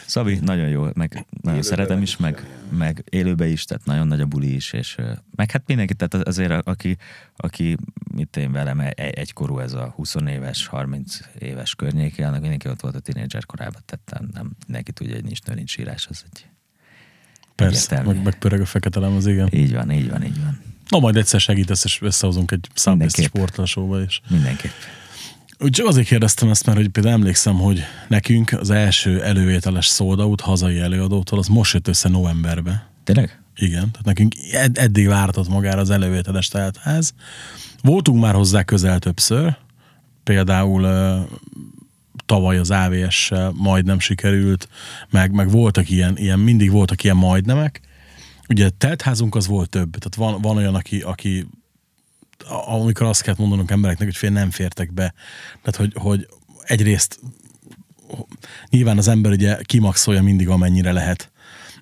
Szabi, 0.06 0.38
nagyon 0.42 0.68
jó, 0.68 0.86
meg 0.94 1.26
nagyon 1.40 1.62
szeretem 1.62 2.02
is, 2.02 2.08
is, 2.08 2.16
meg, 2.16 2.46
meg 2.68 3.04
élőbe 3.10 3.46
is, 3.46 3.64
tehát 3.64 3.84
nagyon 3.84 4.06
nagy 4.06 4.20
a 4.20 4.26
buli 4.26 4.54
is, 4.54 4.72
és 4.72 4.96
meg 5.36 5.50
hát 5.50 5.62
mindenki, 5.66 5.94
tehát 5.94 6.26
azért 6.26 6.66
aki, 6.66 6.96
aki 7.36 7.76
mit 8.14 8.36
én 8.36 8.52
velem 8.52 8.80
egy- 8.80 8.98
egykorú 8.98 9.58
ez 9.58 9.72
a 9.72 9.92
20 9.96 10.14
éves, 10.26 10.66
30 10.66 11.18
éves 11.38 11.74
környéké, 11.74 12.22
annak 12.22 12.40
mindenki 12.40 12.68
ott 12.68 12.80
volt 12.80 12.94
a 12.94 13.00
tínédzser 13.00 13.46
korában, 13.46 13.82
tehát 13.86 14.22
nem, 14.22 14.30
nem 14.34 14.50
mindenki 14.66 14.92
tudja, 14.92 15.14
hogy 15.14 15.24
nincs 15.24 15.42
nő, 15.42 15.54
nincs 15.54 15.78
írás, 15.78 16.06
az 16.06 16.24
egy, 16.32 16.46
Persze, 17.54 18.02
meg, 18.06 18.22
meg 18.22 18.38
pörög 18.38 18.60
a 18.60 18.66
fekete 18.66 19.00
lemez, 19.00 19.26
igen. 19.26 19.48
így 19.52 19.72
van, 19.72 19.90
így 19.90 20.10
van, 20.10 20.24
így 20.24 20.40
van. 20.42 20.60
Na 20.88 20.98
majd 20.98 21.16
egyszer 21.16 21.40
segítesz, 21.40 21.84
és 21.84 21.98
összehozunk 22.02 22.50
egy 22.50 22.68
Mindenképp. 22.84 23.24
sportlasóba 23.24 24.02
is. 24.02 24.20
Mindenképp. 24.28 24.70
Úgy 25.58 25.70
csak 25.70 25.86
azért 25.86 26.06
kérdeztem 26.06 26.50
ezt, 26.50 26.66
mert 26.66 26.78
hogy 26.78 26.88
például 26.88 27.14
emlékszem, 27.14 27.54
hogy 27.54 27.82
nekünk 28.08 28.52
az 28.52 28.70
első 28.70 29.22
elővételes 29.22 29.86
sold 29.86 30.20
out 30.20 30.40
hazai 30.40 30.78
előadótól 30.78 31.38
az 31.38 31.46
most 31.46 31.72
jött 31.74 31.88
össze 31.88 32.08
novemberbe. 32.08 32.88
Tényleg? 33.04 33.42
Igen, 33.56 33.90
tehát 33.90 34.04
nekünk 34.04 34.34
ed- 34.52 34.78
eddig 34.78 35.06
vártott 35.06 35.48
magára 35.48 35.80
az 35.80 35.90
elővételes 35.90 36.48
teltház. 36.48 37.14
Voltunk 37.82 38.20
már 38.20 38.34
hozzá 38.34 38.62
közel 38.62 38.98
többször, 38.98 39.56
például 40.24 40.86
tavaly 42.26 42.58
az 42.58 42.70
AVS-sel 42.70 43.52
majdnem 43.56 43.98
sikerült, 43.98 44.68
meg, 45.10 45.32
meg 45.32 45.50
voltak 45.50 45.90
ilyen, 45.90 46.16
ilyen, 46.16 46.38
mindig 46.38 46.70
voltak 46.70 47.04
ilyen 47.04 47.16
majdnemek. 47.16 47.80
Ugye 48.48 48.68
teltházunk 48.68 49.34
az 49.34 49.46
volt 49.46 49.70
több, 49.70 49.96
tehát 49.96 50.14
van, 50.14 50.40
van 50.40 50.56
olyan, 50.56 50.74
aki, 50.74 51.00
aki 51.00 51.46
amikor 52.66 53.06
azt 53.06 53.22
kell 53.22 53.34
mondanunk 53.38 53.70
embereknek, 53.70 54.08
hogy 54.08 54.16
fél 54.16 54.30
nem 54.30 54.50
fértek 54.50 54.92
be. 54.92 55.14
Tehát, 55.62 55.76
hogy, 55.76 55.92
hogy 55.94 56.28
egyrészt 56.62 57.20
nyilván 58.70 58.98
az 58.98 59.08
ember 59.08 59.32
ugye 59.32 59.56
kimaxolja 59.62 60.22
mindig 60.22 60.48
amennyire 60.48 60.92
lehet. 60.92 61.32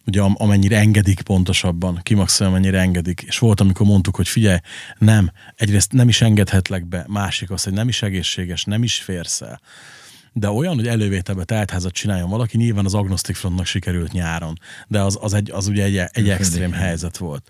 Ugye 0.06 0.20
am- 0.20 0.34
amennyire 0.38 0.78
engedik 0.78 1.22
pontosabban, 1.22 2.00
kimaxolja 2.02 2.52
amennyire 2.52 2.80
engedik. 2.80 3.22
És 3.26 3.38
volt, 3.38 3.60
amikor 3.60 3.86
mondtuk, 3.86 4.16
hogy 4.16 4.28
figyelj, 4.28 4.58
nem, 4.98 5.30
egyrészt 5.56 5.92
nem 5.92 6.08
is 6.08 6.20
engedhetlek 6.20 6.86
be, 6.86 7.04
másik 7.08 7.50
az, 7.50 7.62
hogy 7.62 7.72
nem 7.72 7.88
is 7.88 8.02
egészséges, 8.02 8.64
nem 8.64 8.82
is 8.82 8.94
férsz 8.94 9.40
el. 9.40 9.60
De 10.32 10.50
olyan, 10.50 10.74
hogy 10.74 10.86
elővételbe 10.86 11.44
teltházat 11.44 11.92
csináljon 11.92 12.30
valaki, 12.30 12.56
nyilván 12.56 12.84
az 12.84 12.94
Agnostic 12.94 13.38
Frontnak 13.38 13.66
sikerült 13.66 14.12
nyáron, 14.12 14.58
de 14.88 15.00
az, 15.00 15.18
az, 15.20 15.34
egy, 15.34 15.50
az 15.50 15.66
ugye 15.66 15.84
egy, 15.84 15.96
egy 15.96 16.28
extrém 16.28 16.72
helyzet 16.72 17.16
volt. 17.16 17.48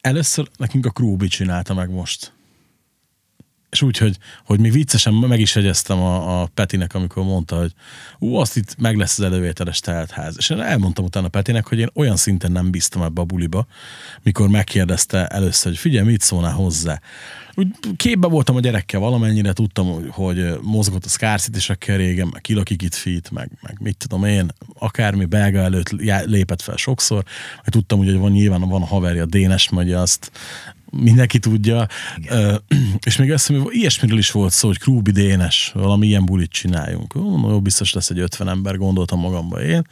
Először 0.00 0.48
nekünk 0.56 0.86
a 0.86 0.90
Krúbi 0.90 1.28
csinálta 1.28 1.74
meg 1.74 1.90
most. 1.90 2.32
És 3.70 3.82
úgy, 3.82 3.98
hogy, 3.98 4.16
hogy 4.44 4.60
még 4.60 4.72
viccesen 4.72 5.14
meg 5.14 5.40
is 5.40 5.54
jegyeztem 5.54 5.98
a, 5.98 6.40
a 6.40 6.46
Petinek, 6.54 6.94
amikor 6.94 7.24
mondta, 7.24 7.56
hogy 7.58 7.72
ú, 8.18 8.34
azt 8.34 8.56
itt 8.56 8.76
meg 8.78 8.96
lesz 8.96 9.18
az 9.18 9.24
elővételes 9.24 9.80
teltház. 9.80 10.34
És 10.38 10.50
én 10.50 10.60
elmondtam 10.60 11.04
utána 11.04 11.28
Petinek, 11.28 11.66
hogy 11.66 11.78
én 11.78 11.90
olyan 11.94 12.16
szinten 12.16 12.52
nem 12.52 12.70
bíztam 12.70 13.02
ebbe 13.02 13.20
a 13.20 13.24
buliba, 13.24 13.66
mikor 14.22 14.48
megkérdezte 14.48 15.26
először, 15.26 15.70
hogy 15.70 15.80
figyelj, 15.80 16.06
mit 16.06 16.20
szólnál 16.20 16.52
hozzá. 16.52 17.00
Úgy 17.54 17.68
képbe 17.96 18.26
voltam 18.26 18.56
a 18.56 18.60
gyerekkel 18.60 19.00
valamennyire, 19.00 19.52
tudtam, 19.52 20.08
hogy- 20.10 20.58
mozgott 20.62 21.04
a 21.04 21.08
Scarcity-sekkel 21.08 21.96
régen, 21.96 22.28
meg 22.32 22.40
Kilakikit 22.40 22.94
Fit, 22.94 23.30
meg, 23.30 23.50
meg 23.62 23.76
mit 23.80 23.96
tudom 23.96 24.24
én, 24.24 24.48
akármi 24.78 25.24
belga 25.24 25.58
előtt 25.58 25.90
lépett 26.24 26.62
fel 26.62 26.76
sokszor, 26.76 27.24
meg 27.56 27.68
tudtam, 27.68 27.98
hogy 27.98 28.16
van 28.16 28.30
nyilván 28.30 28.60
van 28.60 28.82
a 28.82 28.86
haverja, 28.86 29.26
Dénes 29.26 29.68
megy 29.68 29.92
azt, 29.92 30.30
mindenki 30.90 31.38
tudja. 31.38 31.86
Ö, 32.28 32.54
és 33.06 33.16
még 33.16 33.32
azt 33.32 33.46
hiszem, 33.46 33.66
ilyesmiről 33.68 34.18
is 34.18 34.30
volt 34.30 34.52
szó, 34.52 34.66
hogy 34.68 34.78
Krúbi 34.78 35.10
Dénes, 35.10 35.70
valami 35.74 36.06
ilyen 36.06 36.24
bulit 36.24 36.50
csináljunk. 36.50 37.14
Ó, 37.14 37.48
jó, 37.48 37.60
biztos 37.60 37.92
lesz 37.92 38.10
egy 38.10 38.18
50 38.18 38.48
ember, 38.48 38.76
gondoltam 38.76 39.20
magamba 39.20 39.62
én. 39.62 39.82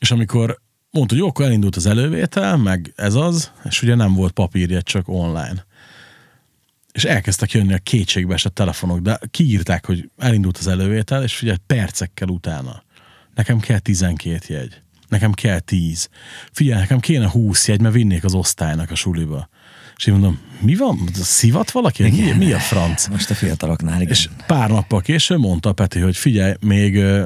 És 0.00 0.10
amikor 0.10 0.60
mondta, 0.90 1.14
hogy 1.14 1.22
jó, 1.22 1.28
akkor 1.28 1.44
elindult 1.44 1.76
az 1.76 1.86
elővétel, 1.86 2.56
meg 2.56 2.92
ez 2.96 3.14
az, 3.14 3.50
és 3.64 3.82
ugye 3.82 3.94
nem 3.94 4.14
volt 4.14 4.32
papírja, 4.32 4.82
csak 4.82 5.08
online. 5.08 5.66
És 6.92 7.04
elkezdtek 7.04 7.52
jönni 7.52 7.72
a 7.72 7.78
kétségbe 7.78 8.34
esett 8.34 8.54
telefonok, 8.54 8.98
de 8.98 9.18
kiírták, 9.30 9.86
hogy 9.86 10.10
elindult 10.16 10.56
az 10.56 10.66
elővétel, 10.66 11.22
és 11.22 11.36
figyelj, 11.36 11.56
percekkel 11.66 12.28
utána. 12.28 12.82
Nekem 13.34 13.60
kell 13.60 13.78
12 13.78 14.54
jegy. 14.54 14.82
Nekem 15.08 15.32
kell 15.32 15.60
10. 15.60 16.08
Figyelj, 16.52 16.80
nekem 16.80 17.00
kéne 17.00 17.28
20 17.28 17.68
jegy, 17.68 17.80
mert 17.80 17.94
vinnék 17.94 18.24
az 18.24 18.34
osztálynak 18.34 18.90
a 18.90 18.94
suliba. 18.94 19.48
És 19.96 20.06
én 20.06 20.14
mondom, 20.14 20.38
mi 20.60 20.74
van? 20.74 20.98
Szivat 21.12 21.70
valaki? 21.70 22.02
Mi, 22.02 22.32
mi 22.32 22.52
a 22.52 22.58
franc? 22.58 23.06
Most 23.06 23.30
a 23.30 23.34
fiataloknál, 23.34 24.00
igen. 24.00 24.12
És 24.12 24.28
pár 24.46 24.70
nappal 24.70 25.00
később 25.00 25.38
mondta 25.38 25.68
a 25.68 25.72
Peti, 25.72 26.00
hogy 26.00 26.16
figyelj, 26.16 26.54
még 26.60 26.96
ö, 26.96 27.24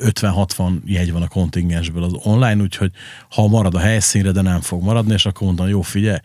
50-60 0.00 0.72
jegy 0.84 1.12
van 1.12 1.22
a 1.22 1.28
kontingensből 1.28 2.02
az 2.02 2.12
online, 2.12 2.62
úgyhogy 2.62 2.90
ha 3.30 3.48
marad 3.48 3.74
a 3.74 3.78
helyszínre, 3.78 4.30
de 4.30 4.40
nem 4.40 4.60
fog 4.60 4.82
maradni, 4.82 5.12
és 5.12 5.26
akkor 5.26 5.42
mondtam, 5.42 5.68
jó, 5.68 5.82
figyelj, 5.82 6.18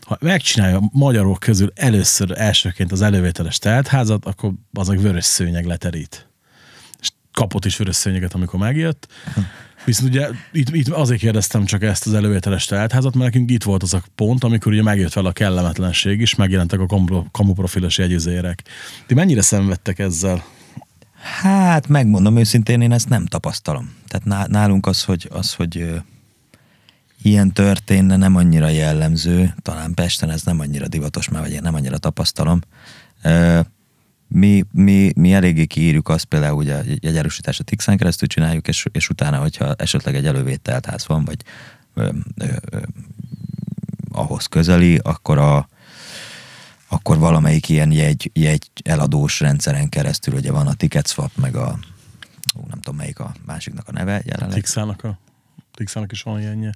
ha 0.00 0.16
megcsinálja 0.20 0.76
a 0.76 0.88
magyarok 0.92 1.38
közül 1.38 1.72
először 1.74 2.40
elsőként 2.40 2.92
az 2.92 3.02
elővételes 3.02 3.58
teltházat, 3.58 4.24
akkor 4.24 4.52
az 4.72 4.90
egy 4.90 5.00
vörös 5.00 5.24
szőnyeg 5.24 5.64
leterít. 5.64 6.28
És 7.00 7.08
kapott 7.32 7.64
is 7.64 7.76
vörös 7.76 7.96
szőnyeget, 7.96 8.34
amikor 8.34 8.58
megjött. 8.58 9.08
Viszont 9.84 10.08
ugye 10.08 10.28
itt, 10.52 10.74
itt 10.74 10.88
azért 10.88 11.20
kérdeztem 11.20 11.64
csak 11.64 11.82
ezt 11.82 12.06
az 12.06 12.14
elővételes 12.14 12.64
teltházat, 12.64 13.14
mert 13.14 13.32
nekünk 13.32 13.50
itt 13.50 13.62
volt 13.62 13.82
az 13.82 13.94
a 13.94 14.02
pont, 14.14 14.44
amikor 14.44 14.72
ugye 14.72 14.82
megjött 14.82 15.12
vele 15.12 15.28
a 15.28 15.32
kellemetlenség 15.32 16.20
is, 16.20 16.34
megjelentek 16.34 16.80
a 16.80 16.86
kamu- 16.86 17.30
kamuprofilos 17.30 17.98
jegyüzérek. 17.98 18.62
Ti 19.06 19.14
mennyire 19.14 19.42
szenvedtek 19.42 19.98
ezzel? 19.98 20.44
Hát 21.40 21.88
megmondom 21.88 22.36
őszintén, 22.36 22.80
én 22.80 22.92
ezt 22.92 23.08
nem 23.08 23.26
tapasztalom. 23.26 23.94
Tehát 24.08 24.26
ná- 24.26 24.48
nálunk 24.48 24.86
az, 24.86 25.04
hogy, 25.04 25.28
az, 25.32 25.54
hogy 25.54 26.02
ilyen 27.22 27.52
történne, 27.52 28.16
nem 28.16 28.36
annyira 28.36 28.68
jellemző. 28.68 29.54
Talán 29.62 29.94
Pesten 29.94 30.30
ez 30.30 30.42
nem 30.42 30.60
annyira 30.60 30.88
divatos, 30.88 31.28
már 31.28 31.42
vagy 31.42 31.52
én 31.52 31.62
nem 31.62 31.74
annyira 31.74 31.98
tapasztalom. 31.98 32.60
Mi, 34.34 34.64
mi, 34.72 35.12
mi 35.16 35.32
eléggé 35.32 35.64
kiírjuk 35.64 36.08
azt 36.08 36.24
például, 36.24 36.54
hogy 36.54 36.70
a 36.70 36.80
jegyerősítást 37.00 37.60
a 37.60 37.64
Tixen 37.64 37.96
keresztül 37.96 38.28
csináljuk, 38.28 38.68
és, 38.68 38.86
és 38.92 39.08
utána, 39.08 39.38
hogyha 39.38 39.74
esetleg 39.74 40.14
egy 40.14 40.26
elővételt 40.26 40.86
ház 40.86 41.06
van, 41.06 41.24
vagy 41.24 41.42
ö, 41.94 42.08
ö, 42.36 42.46
ö, 42.70 42.78
ahhoz 44.10 44.46
közeli, 44.46 44.98
akkor 45.02 45.38
a, 45.38 45.68
akkor 46.88 47.18
valamelyik 47.18 47.68
ilyen 47.68 47.92
jegy, 47.92 48.30
jegy 48.34 48.70
eladós 48.84 49.40
rendszeren 49.40 49.88
keresztül, 49.88 50.34
ugye 50.34 50.52
van 50.52 50.66
a 50.66 50.74
Ticketswap, 50.74 51.30
meg 51.36 51.56
a, 51.56 51.78
ó, 52.56 52.60
nem 52.68 52.80
tudom 52.80 52.96
melyik 52.96 53.18
a 53.18 53.34
másiknak 53.46 53.88
a 53.88 53.92
neve 53.92 54.22
jelenleg. 54.24 54.54
Tixának, 54.54 55.04
a, 55.04 55.18
Tixának 55.74 56.12
is 56.12 56.22
van 56.22 56.40
ilyenje. 56.40 56.74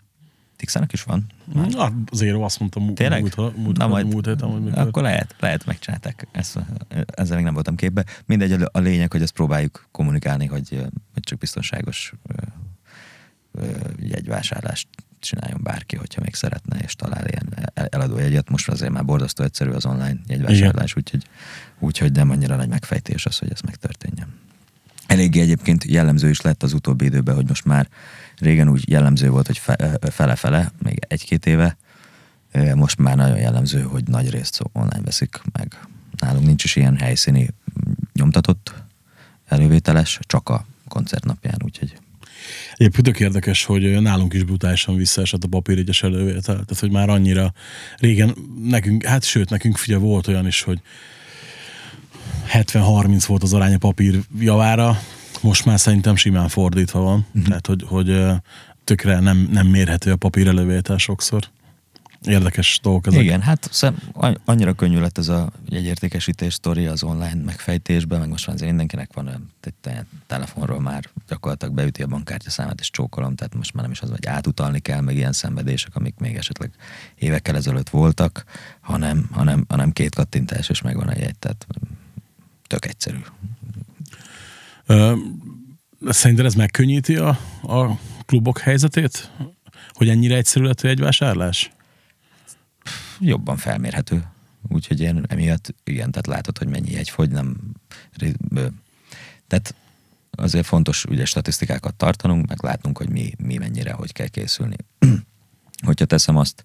Tixának 0.56 0.92
is 0.92 1.02
van? 1.02 1.26
Na, 1.70 1.92
Zero 2.12 2.42
azt 2.42 2.58
mondta 2.60 2.80
mú- 2.80 2.94
Tényleg? 2.94 3.20
múlt, 3.20 3.56
múlt, 3.56 3.76
Na 3.76 3.86
majd, 3.86 4.06
múlt 4.12 4.26
héten, 4.26 4.48
hogy 4.50 4.62
mikor. 4.62 4.78
akkor 4.78 5.02
lehet, 5.02 5.34
lehet 5.40 5.66
megcsinálták. 5.66 6.26
Ezt, 6.32 6.58
ezzel 7.06 7.36
még 7.36 7.44
nem 7.44 7.54
voltam 7.54 7.76
képbe. 7.76 8.04
Mindegy, 8.26 8.52
a- 8.52 8.78
lényeg, 8.78 9.12
hogy 9.12 9.22
ezt 9.22 9.32
próbáljuk 9.32 9.88
kommunikálni, 9.90 10.46
hogy, 10.46 10.68
hogy 11.12 11.22
csak 11.22 11.38
biztonságos 11.38 12.12
jegyvásárlást 14.00 14.88
csináljon 15.20 15.60
bárki, 15.62 15.96
hogyha 15.96 16.20
még 16.24 16.34
szeretne, 16.34 16.78
és 16.78 16.94
talál 16.94 17.26
ilyen 17.26 17.70
el- 17.74 17.86
eladó 17.90 18.18
jegyet. 18.18 18.50
Most 18.50 18.68
azért 18.68 18.92
már 18.92 19.04
borzasztó 19.04 19.44
egyszerű 19.44 19.70
az 19.70 19.86
online 19.86 20.16
jegyvásárlás, 20.26 20.96
úgyhogy, 20.96 21.26
úgyhogy 21.78 22.12
nem 22.12 22.30
annyira 22.30 22.56
nagy 22.56 22.68
megfejtés 22.68 23.26
az, 23.26 23.38
hogy 23.38 23.50
ez 23.52 23.60
megtörténjen. 23.60 24.28
Eléggé 25.06 25.40
egyébként 25.40 25.84
jellemző 25.84 26.28
is 26.28 26.40
lett 26.40 26.62
az 26.62 26.72
utóbbi 26.72 27.04
időben, 27.04 27.34
hogy 27.34 27.48
most 27.48 27.64
már 27.64 27.88
régen 28.38 28.68
úgy 28.68 28.90
jellemző 28.90 29.30
volt, 29.30 29.46
hogy 29.46 29.58
fe- 29.58 29.98
fele-fele, 30.12 30.72
még 30.82 30.98
egy-két 31.08 31.46
éve, 31.46 31.76
most 32.74 32.98
már 32.98 33.16
nagyon 33.16 33.36
jellemző, 33.36 33.80
hogy 33.80 34.04
nagy 34.08 34.30
részt 34.30 34.62
online 34.72 35.00
veszik 35.04 35.40
meg. 35.52 35.80
Nálunk 36.18 36.46
nincs 36.46 36.64
is 36.64 36.76
ilyen 36.76 36.96
helyszíni 36.96 37.40
mm, 37.42 37.92
nyomtatott 38.12 38.74
elővételes, 39.46 40.18
csak 40.26 40.48
a 40.48 40.66
koncertnapján, 40.88 41.56
úgyhogy 41.64 41.96
Egyébként 42.74 43.04
tök 43.06 43.20
érdekes, 43.20 43.64
hogy 43.64 44.00
nálunk 44.00 44.34
is 44.34 44.44
brutálisan 44.44 44.96
visszaesett 44.96 45.44
a 45.44 45.48
papírjegyes 45.48 46.02
elővétel. 46.02 46.40
Tehát, 46.40 46.78
hogy 46.78 46.90
már 46.90 47.08
annyira 47.08 47.52
régen 47.96 48.34
nekünk, 48.62 49.04
hát 49.04 49.24
sőt, 49.24 49.50
nekünk 49.50 49.76
figyelj, 49.76 50.02
volt 50.02 50.26
olyan 50.26 50.46
is, 50.46 50.62
hogy 50.62 50.80
70-30 52.52 53.24
volt 53.26 53.42
az 53.42 53.52
arány 53.52 53.74
a 53.74 53.78
papír 53.78 54.20
javára, 54.38 54.98
most 55.42 55.64
már 55.64 55.80
szerintem 55.80 56.16
simán 56.16 56.48
fordítva 56.48 57.00
van. 57.00 57.26
Uh-huh. 57.28 57.44
Tehát, 57.44 57.66
hogy, 57.66 57.84
hogy 57.86 58.24
tökre 58.84 59.20
nem, 59.20 59.48
nem 59.50 59.66
mérhető 59.66 60.12
a 60.12 60.16
papír 60.16 60.46
elővétel 60.46 60.98
sokszor. 60.98 61.48
Érdekes 62.22 62.80
dolgok 62.82 63.06
ezek. 63.06 63.22
Igen, 63.22 63.40
hát 63.40 63.68
szem, 63.72 63.96
an- 64.12 64.40
annyira 64.44 64.72
könnyű 64.72 64.98
lett 64.98 65.18
ez 65.18 65.28
a 65.28 65.52
jegyértékesítés 65.68 66.54
sztori 66.54 66.86
az 66.86 67.02
online 67.02 67.44
megfejtésben, 67.44 68.20
meg 68.20 68.28
most 68.28 68.46
már 68.46 68.54
azért 68.54 68.70
mindenkinek 68.70 69.10
van 69.14 69.52
te- 69.80 70.06
telefonról 70.26 70.80
már 70.80 71.04
gyakorlatilag 71.28 71.74
beüti 71.74 72.02
a 72.02 72.06
bankkártya 72.06 72.50
számát 72.50 72.80
és 72.80 72.90
csókolom, 72.90 73.34
tehát 73.34 73.54
most 73.54 73.72
már 73.72 73.82
nem 73.82 73.92
is 73.92 74.00
az, 74.00 74.10
hogy 74.10 74.26
átutalni 74.26 74.78
kell, 74.78 75.00
meg 75.00 75.16
ilyen 75.16 75.32
szenvedések, 75.32 75.96
amik 75.96 76.14
még 76.18 76.36
esetleg 76.36 76.70
évekkel 77.14 77.56
ezelőtt 77.56 77.88
voltak, 77.88 78.44
hanem, 78.80 79.28
hanem, 79.32 79.64
hanem 79.68 79.90
két 79.92 80.14
kattintás 80.14 80.68
és 80.68 80.82
megvan 80.82 81.08
a 81.08 81.16
jegy, 81.16 81.38
tehát 81.38 81.66
tök 82.66 82.84
egyszerű. 82.84 83.18
Szerinted 86.08 86.44
ez 86.44 86.54
megkönnyíti 86.54 87.16
a, 87.16 87.28
a 87.62 87.98
klubok 88.26 88.58
helyzetét? 88.58 89.30
Hogy 89.92 90.08
ennyire 90.08 90.36
egyszerű 90.36 90.64
lett 90.64 90.80
egy 90.80 91.00
vásárlás? 91.00 91.70
Jobban 93.20 93.56
felmérhető. 93.56 94.24
Úgyhogy 94.68 95.00
én 95.00 95.24
emiatt, 95.28 95.74
igen, 95.84 96.10
tehát 96.10 96.26
látod, 96.26 96.58
hogy 96.58 96.68
mennyi 96.68 96.96
egy 96.96 97.10
fogy, 97.10 97.30
nem... 97.30 97.56
Tehát 99.46 99.74
azért 100.30 100.66
fontos 100.66 101.04
ugye 101.04 101.24
statisztikákat 101.24 101.94
tartanunk, 101.94 102.46
meg 102.46 102.62
látnunk, 102.62 102.98
hogy 102.98 103.08
mi, 103.08 103.32
mi 103.38 103.56
mennyire, 103.56 103.92
hogy 103.92 104.12
kell 104.12 104.26
készülni. 104.26 104.76
Hogyha 105.86 106.04
teszem 106.04 106.36
azt, 106.36 106.62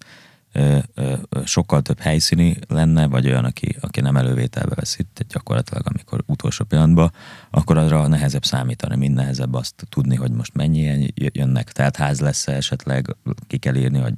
sokkal 1.44 1.82
több 1.82 1.98
helyszíni 1.98 2.56
lenne, 2.68 3.06
vagy 3.06 3.26
olyan, 3.26 3.44
aki, 3.44 3.76
aki 3.80 4.00
nem 4.00 4.16
elővételbe 4.16 4.74
vesz 4.74 4.98
itt 4.98 5.24
gyakorlatilag, 5.28 5.86
amikor 5.86 6.22
utolsó 6.26 6.64
pillanatban, 6.64 7.12
akkor 7.50 7.78
arra 7.78 8.06
nehezebb 8.06 8.44
számítani, 8.44 8.96
mind 8.96 9.14
nehezebb 9.14 9.54
azt 9.54 9.86
tudni, 9.88 10.16
hogy 10.16 10.30
most 10.30 10.54
mennyien 10.54 11.12
jönnek, 11.14 11.72
tehát 11.72 11.96
ház 11.96 12.20
lesz 12.20 12.48
esetleg, 12.48 13.16
ki 13.46 13.56
kell 13.56 13.74
írni, 13.74 13.98
hogy 13.98 14.14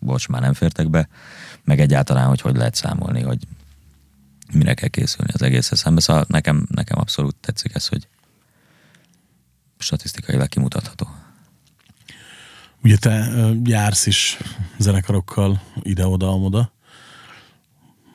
bocs, 0.00 0.28
már 0.28 0.40
nem 0.40 0.52
fértek 0.52 0.90
be, 0.90 1.08
meg 1.64 1.80
egyáltalán, 1.80 2.28
hogy 2.28 2.40
hogy 2.40 2.56
lehet 2.56 2.74
számolni, 2.74 3.22
hogy 3.22 3.46
mire 4.52 4.74
kell 4.74 4.88
készülni 4.88 5.32
az 5.34 5.42
egész 5.42 5.70
szembe. 5.74 6.00
Szóval 6.00 6.24
nekem, 6.28 6.66
nekem 6.70 6.98
abszolút 6.98 7.36
tetszik 7.36 7.74
ez, 7.74 7.86
hogy 7.88 8.08
statisztikailag 9.78 10.48
kimutatható. 10.48 11.08
Ugye 12.82 12.96
te 12.96 13.30
jársz 13.64 14.06
is 14.06 14.38
zenekarokkal 14.78 15.60
ide-oda-amoda. 15.82 16.72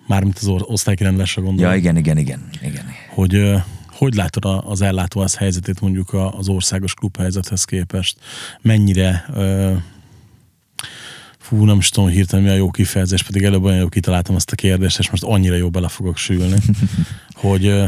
Mármint 0.07 0.37
az 0.37 0.47
osztálykirendlésre 0.47 1.41
gondolom. 1.41 1.71
Ja, 1.71 1.77
igen, 1.77 1.97
igen, 1.97 2.17
igen. 2.17 2.49
igen. 2.61 2.85
Hogy 3.09 3.61
hogy 3.99 4.13
látod 4.13 4.63
az 4.65 4.81
ellátóház 4.81 5.35
helyzetét 5.35 5.81
mondjuk 5.81 6.13
az 6.13 6.47
országos 6.47 6.93
klubhelyzethez 6.93 7.63
képest? 7.63 8.17
Mennyire 8.61 9.25
fú, 11.39 11.65
nem 11.65 11.77
is 11.77 11.89
tudom 11.89 12.09
hirtelen 12.09 12.45
mi 12.45 12.51
a 12.51 12.55
jó 12.55 12.71
kifejezés, 12.71 13.23
pedig 13.23 13.43
előbb 13.43 13.63
olyan 13.63 13.77
jó 13.77 13.89
kitaláltam 13.89 14.35
azt 14.35 14.51
a 14.51 14.55
kérdést, 14.55 14.99
és 14.99 15.09
most 15.09 15.23
annyira 15.23 15.55
jó 15.55 15.69
bele 15.69 15.87
fogok 15.87 16.17
sülni, 16.17 16.57
hogy 17.43 17.61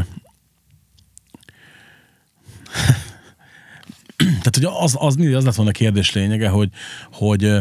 tehát 4.42 4.56
hogy 4.56 4.66
az, 4.66 4.96
az, 5.00 5.16
az, 5.18 5.34
az 5.34 5.44
lett 5.44 5.56
volna 5.56 5.72
a 5.72 5.74
kérdés 5.74 6.12
lényege, 6.12 6.50
hogy, 6.50 6.70
hogy 7.12 7.51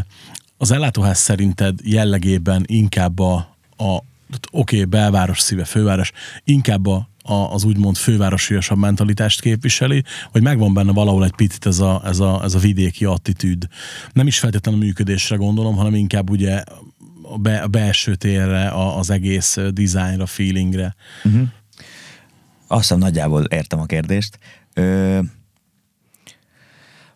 az 0.60 0.70
ellátóház 0.70 1.18
szerinted 1.18 1.78
jellegében 1.82 2.64
inkább 2.66 3.18
a, 3.18 3.34
a 3.76 3.96
oké, 3.96 4.04
okay, 4.50 4.84
belváros 4.84 5.40
szíve, 5.40 5.64
főváros, 5.64 6.12
inkább 6.44 6.86
a, 6.86 7.08
a, 7.22 7.32
az 7.32 7.64
úgymond 7.64 7.96
fővárosiasabb 7.96 8.78
mentalitást 8.78 9.40
képviseli, 9.40 10.04
vagy 10.32 10.42
megvan 10.42 10.74
benne 10.74 10.92
valahol 10.92 11.24
egy 11.24 11.34
picit 11.34 11.66
ez 11.66 11.78
a, 11.78 12.02
ez 12.04 12.18
a, 12.18 12.40
ez 12.44 12.54
a 12.54 12.58
vidéki 12.58 13.04
attitűd. 13.04 13.68
Nem 14.12 14.26
is 14.26 14.38
feltétlenül 14.38 14.80
a 14.80 14.84
működésre 14.84 15.36
gondolom, 15.36 15.76
hanem 15.76 15.94
inkább 15.94 16.30
ugye 16.30 16.62
a, 17.22 17.38
be, 17.38 17.58
a 17.58 17.68
belső 17.68 18.14
térre, 18.14 18.68
a, 18.68 18.98
az 18.98 19.10
egész 19.10 19.58
dizájnra, 19.70 20.26
feelingre. 20.26 20.94
Uh-huh. 21.24 21.48
Azt 22.66 22.80
hiszem 22.80 22.98
nagyjából 22.98 23.44
értem 23.44 23.80
a 23.80 23.86
kérdést. 23.86 24.38
Ö, 24.74 25.18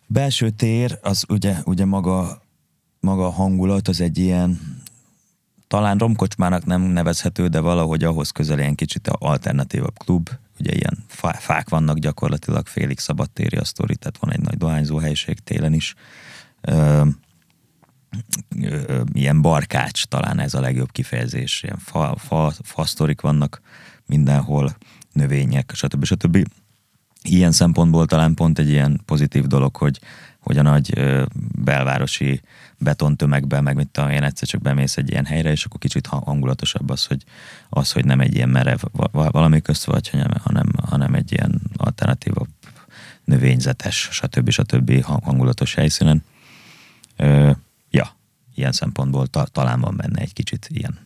belső 0.07 0.49
tér, 0.49 0.99
az 1.01 1.25
ugye, 1.27 1.57
ugye 1.65 1.85
maga, 1.85 2.43
maga 3.05 3.25
a 3.25 3.31
hangulat, 3.31 3.87
az 3.87 4.01
egy 4.01 4.17
ilyen 4.17 4.59
talán 5.67 5.97
romkocsmának 5.97 6.65
nem 6.65 6.81
nevezhető, 6.81 7.47
de 7.47 7.59
valahogy 7.59 8.03
ahhoz 8.03 8.29
közel 8.29 8.59
ilyen 8.59 8.75
kicsit 8.75 9.07
alternatívabb 9.07 9.97
klub. 9.97 10.29
Ugye 10.59 10.73
ilyen 10.73 10.97
fák 11.37 11.69
vannak 11.69 11.97
gyakorlatilag, 11.97 12.67
félig 12.67 12.99
szabadtéri 12.99 13.57
a 13.57 13.65
sztori, 13.65 13.95
tehát 13.95 14.17
van 14.17 14.31
egy 14.31 14.41
nagy 14.41 14.57
dohányzó 14.57 14.97
helység 14.97 15.39
télen 15.39 15.73
is. 15.73 15.95
Ö, 16.61 17.05
ö, 18.61 19.01
ilyen 19.13 19.41
barkács 19.41 20.05
talán 20.05 20.39
ez 20.39 20.53
a 20.53 20.59
legjobb 20.59 20.91
kifejezés. 20.91 21.63
Ilyen 21.63 21.77
fa, 21.77 22.15
fa, 22.17 22.53
fa 22.63 22.85
sztorik 22.85 23.21
vannak 23.21 23.61
mindenhol, 24.05 24.75
növények, 25.11 25.71
stb. 25.73 26.05
stb. 26.05 26.47
Ilyen 27.21 27.51
szempontból 27.51 28.05
talán 28.05 28.33
pont 28.33 28.59
egy 28.59 28.69
ilyen 28.69 29.01
pozitív 29.05 29.45
dolog, 29.45 29.75
hogy, 29.75 29.99
hogy 30.39 30.57
a 30.57 30.61
nagy 30.61 30.91
ö, 30.95 31.23
belvárosi 31.63 32.41
betontömegben, 32.77 33.63
meg 33.63 33.75
mit 33.75 33.87
tudom 33.87 34.09
én, 34.09 34.23
egyszer 34.23 34.47
csak 34.47 34.61
bemész 34.61 34.97
egy 34.97 35.09
ilyen 35.09 35.25
helyre, 35.25 35.51
és 35.51 35.65
akkor 35.65 35.79
kicsit 35.79 36.07
hangulatosabb 36.07 36.89
az, 36.89 37.05
hogy, 37.05 37.23
az, 37.69 37.91
hogy 37.91 38.05
nem 38.05 38.19
egy 38.19 38.35
ilyen 38.35 38.49
merev 38.49 38.79
valami 39.11 39.61
közt 39.61 39.83
vagy, 39.83 40.09
hanem, 40.43 40.67
hanem 40.85 41.13
egy 41.13 41.31
ilyen 41.31 41.61
alternatívabb, 41.77 42.47
növényzetes, 43.23 44.09
stb. 44.11 44.49
stb. 44.49 45.03
hangulatos 45.03 45.73
helyszínen. 45.73 46.23
Ö, 47.15 47.51
ja, 47.89 48.15
ilyen 48.55 48.71
szempontból 48.71 49.27
ta, 49.27 49.43
talán 49.43 49.79
van 49.79 49.95
benne 49.95 50.21
egy 50.21 50.33
kicsit 50.33 50.67
ilyen. 50.71 50.97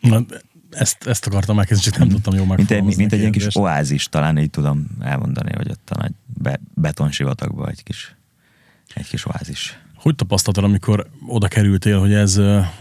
Na, 0.00 0.24
ezt, 0.70 1.06
ezt 1.06 1.26
akartam 1.26 1.58
elkezdeni, 1.58 1.90
csak 1.90 1.98
nem 1.98 2.08
tudtam 2.08 2.34
jól 2.34 2.56
Mint 2.56 2.70
egy, 2.70 2.96
mint 2.96 3.12
egy 3.12 3.18
ilyen 3.18 3.32
kis 3.32 3.56
oázis, 3.56 4.08
talán 4.08 4.38
így 4.38 4.50
tudom 4.50 4.86
elmondani, 5.00 5.52
hogy 5.56 5.70
ott 5.70 5.90
a 5.90 6.00
nagy 6.00 6.12
be, 6.26 6.60
betonsivatagban 6.74 7.68
egy 7.68 7.82
kis, 7.82 8.16
egy 8.94 9.08
kis 9.08 9.26
oázis. 9.26 9.78
Hogy 10.04 10.14
tapasztaltad, 10.14 10.64
amikor 10.64 11.06
oda 11.26 11.48
kerültél, 11.48 11.98
hogy 11.98 12.12
ez 12.12 12.36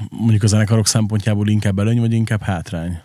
mondjuk 0.09 0.43
a 0.43 0.47
zenekarok 0.47 0.87
szempontjából 0.87 1.47
inkább 1.47 1.79
előny, 1.79 1.99
vagy 1.99 2.13
inkább 2.13 2.41
hátrány? 2.41 3.01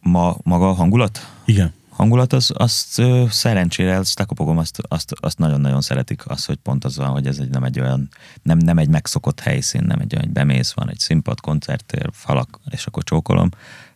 Ma, 0.00 0.36
maga 0.42 0.68
a 0.68 0.72
hangulat? 0.72 1.32
Igen. 1.44 1.72
Hangulat, 1.88 2.32
az, 2.32 2.50
azt 2.54 3.02
szerencsére, 3.28 3.96
azt 3.96 4.18
lekopogom, 4.18 4.58
azt, 4.58 4.78
azt, 4.88 5.12
azt 5.20 5.38
nagyon-nagyon 5.38 5.80
szeretik, 5.80 6.22
az, 6.26 6.44
hogy 6.44 6.56
pont 6.56 6.84
az 6.84 6.96
van, 6.96 7.08
hogy 7.08 7.26
ez 7.26 7.38
egy, 7.38 7.48
nem 7.48 7.64
egy 7.64 7.80
olyan, 7.80 8.08
nem, 8.42 8.58
nem 8.58 8.78
egy 8.78 8.88
megszokott 8.88 9.40
helyszín, 9.40 9.82
nem 9.86 10.00
egy 10.00 10.14
olyan, 10.14 10.24
hogy 10.24 10.34
bemész, 10.34 10.72
van 10.72 10.90
egy 10.90 10.98
színpad, 10.98 11.40
koncertér, 11.40 12.08
falak, 12.12 12.60
és 12.70 12.86
akkor 12.86 13.02
csókolom. 13.02 13.48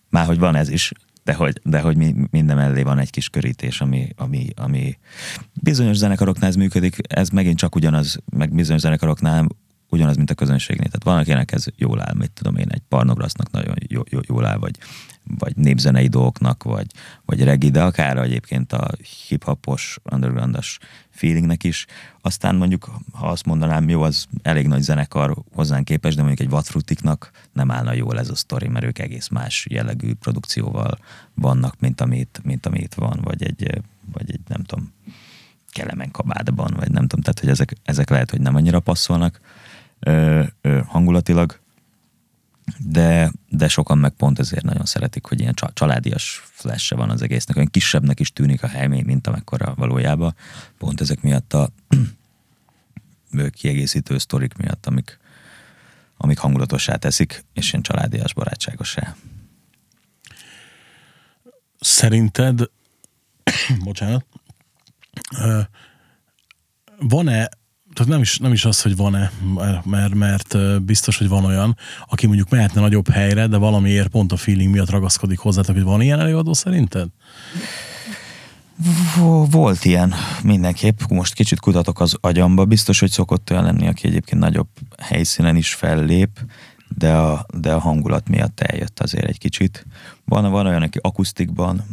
Már 0.09 0.27
hogy 0.27 0.39
van 0.39 0.55
ez 0.55 0.69
is, 0.69 0.93
de 1.27 1.35
hogy, 1.35 1.61
de 1.65 1.81
hogy 1.81 1.97
mi, 1.97 2.15
minden 2.31 2.57
mellé 2.57 2.83
van 2.83 2.99
egy 2.99 3.11
kis 3.11 3.29
körítés, 3.29 3.81
ami, 3.81 4.09
ami, 4.17 4.49
ami 4.57 4.99
bizonyos 5.63 5.97
zenekaroknál 5.97 6.49
ez 6.49 6.57
működik, 6.57 6.97
ez 7.09 7.29
megint 7.29 7.59
csak 7.59 7.75
ugyanaz, 7.75 8.19
meg 8.37 8.55
bizonyos 8.55 8.81
zenekaroknál 8.81 9.47
ugyanaz, 9.89 10.17
mint 10.17 10.31
a 10.31 10.35
közönségnél. 10.35 10.87
Tehát 10.87 11.05
van, 11.05 11.19
akinek 11.19 11.53
ez 11.53 11.65
jól 11.77 12.01
áll, 12.01 12.15
mit 12.15 12.31
tudom 12.31 12.57
én, 12.57 12.67
egy 12.69 12.83
parnograsznak 12.89 13.51
nagyon 13.51 13.75
jó, 13.89 14.03
jó, 14.09 14.21
jól 14.23 14.47
áll, 14.47 14.57
vagy, 14.57 14.79
vagy 15.39 15.57
népzenei 15.57 16.07
dolgoknak, 16.07 16.63
vagy, 16.63 16.87
vagy 17.25 17.43
regi, 17.43 17.71
de 17.71 17.83
akár 17.83 18.17
egyébként 18.17 18.73
a 18.73 18.91
hip-hopos, 19.29 19.99
undergroundos 20.13 20.79
feelingnek 21.11 21.65
is. 21.65 21.87
Aztán 22.21 22.57
mondjuk, 22.57 22.91
ha 23.13 23.29
azt 23.29 23.47
mondanám, 23.47 23.89
jó, 23.89 24.03
az 24.03 24.27
elég 24.43 24.67
nagy 24.67 24.83
zenekar 24.83 25.37
hozzánk 25.55 25.85
képes, 25.85 26.15
de 26.15 26.23
mondjuk 26.23 26.47
egy 26.47 26.53
Vatfrutiknak 26.55 27.31
nem 27.53 27.71
állna 27.71 27.93
jól 27.93 28.19
ez 28.19 28.31
a 28.31 28.35
sztori, 28.35 28.69
mert 28.69 28.85
ők 28.85 28.99
egész 28.99 29.29
más 29.29 29.67
jellegű 29.71 30.15
produkcióval 30.15 30.99
vannak, 31.35 31.81
mint 31.81 32.01
amit, 32.01 32.41
mint 32.45 32.67
amit 32.67 32.95
van, 32.95 33.21
vagy 33.23 33.43
egy, 33.43 33.83
vagy 34.13 34.31
egy 34.31 34.41
nem 34.49 34.63
tudom, 34.63 34.93
kelemen 35.77 36.11
kabádban, 36.11 36.75
vagy 36.77 36.91
nem 36.91 37.07
tudom, 37.07 37.21
tehát 37.21 37.41
hogy 37.41 37.49
ezek, 37.49 37.73
ezek 37.83 38.11
lehet, 38.11 38.31
hogy 38.31 38.41
nem 38.41 38.55
annyira 38.55 38.81
passzolnak 38.81 39.41
ö, 40.01 40.43
ö, 40.61 40.81
hangulatilag, 40.87 41.61
de, 42.79 43.33
de 43.49 43.69
sokan 43.69 43.99
meg 43.99 44.11
pont 44.11 44.39
ezért 44.39 44.65
nagyon 44.65 44.85
szeretik, 44.85 45.27
hogy 45.27 45.41
ilyen 45.41 45.55
családias 45.73 46.43
flash 46.45 46.95
van 46.95 47.11
az 47.11 47.23
egésznek, 47.23 47.57
olyan 47.57 47.71
kisebbnek 47.71 48.21
is 48.21 48.33
tűnik 48.33 48.63
a 48.63 48.67
hely, 48.67 48.87
mint 48.87 49.27
amekkora 49.27 49.75
valójában, 49.77 50.35
pont 50.79 51.01
ezek 51.01 51.21
miatt 51.21 51.53
a 51.53 51.71
kiegészítő 53.51 54.19
sztorik 54.19 54.57
miatt, 54.57 54.87
amik, 54.87 55.19
amik 56.17 56.39
hangulatossá 56.39 56.97
teszik, 56.97 57.45
és 57.53 57.71
ilyen 57.71 57.83
családias, 57.83 58.35
barátságosá. 58.35 59.17
Szerinted, 61.81 62.71
bocsánat, 63.85 64.27
van-e 66.99 67.49
tehát 67.97 68.13
nem 68.13 68.21
is, 68.21 68.39
nem 68.39 68.53
is 68.53 68.65
az, 68.65 68.83
hogy 68.83 68.97
van-e, 68.97 69.31
mert, 69.85 70.15
mert 70.15 70.83
biztos, 70.83 71.19
hogy 71.19 71.29
van 71.29 71.45
olyan, 71.45 71.77
aki 72.09 72.27
mondjuk 72.27 72.51
mehetne 72.51 72.81
nagyobb 72.81 73.09
helyre, 73.09 73.47
de 73.47 73.57
valamiért 73.57 74.09
pont 74.09 74.33
a 74.33 74.37
feeling 74.37 74.73
miatt 74.73 74.91
ragaszkodik 74.91 75.39
hozzátok, 75.39 75.75
hogy 75.75 75.85
van 75.85 76.01
ilyen 76.01 76.21
előadó 76.21 76.53
szerinted? 76.53 77.09
Volt 79.51 79.85
ilyen 79.85 80.15
mindenképp. 80.43 81.01
Most 81.09 81.35
kicsit 81.35 81.61
kutatok 81.61 82.01
az 82.01 82.17
agyamba. 82.21 82.65
Biztos, 82.65 83.01
hogy 83.01 83.11
szokott 83.11 83.51
olyan 83.51 83.65
lenni, 83.65 83.87
aki 83.87 84.07
egyébként 84.07 84.41
nagyobb 84.41 84.69
helyszínen 84.99 85.57
is 85.57 85.75
fellép, 85.75 86.41
de 86.89 87.13
a, 87.13 87.47
de 87.59 87.73
a 87.73 87.79
hangulat 87.79 88.29
miatt 88.29 88.61
eljött 88.61 89.01
azért 89.01 89.29
egy 89.29 89.39
kicsit. 89.39 89.87
Van, 90.25 90.51
van 90.51 90.67
olyan, 90.67 90.83
aki 90.83 90.99
akusztikban 91.03 91.85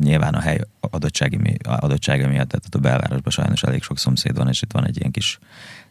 nyilván 0.00 0.34
a 0.34 0.40
hely 0.40 0.60
adottsági, 0.80 1.56
adottsága 1.62 2.28
miatt, 2.28 2.48
tehát 2.48 2.74
a 2.74 2.78
belvárosban 2.78 3.32
sajnos 3.32 3.62
elég 3.62 3.82
sok 3.82 3.98
szomszéd 3.98 4.36
van, 4.36 4.48
és 4.48 4.62
itt 4.62 4.72
van 4.72 4.86
egy 4.86 4.98
ilyen 4.98 5.10
kis, 5.10 5.38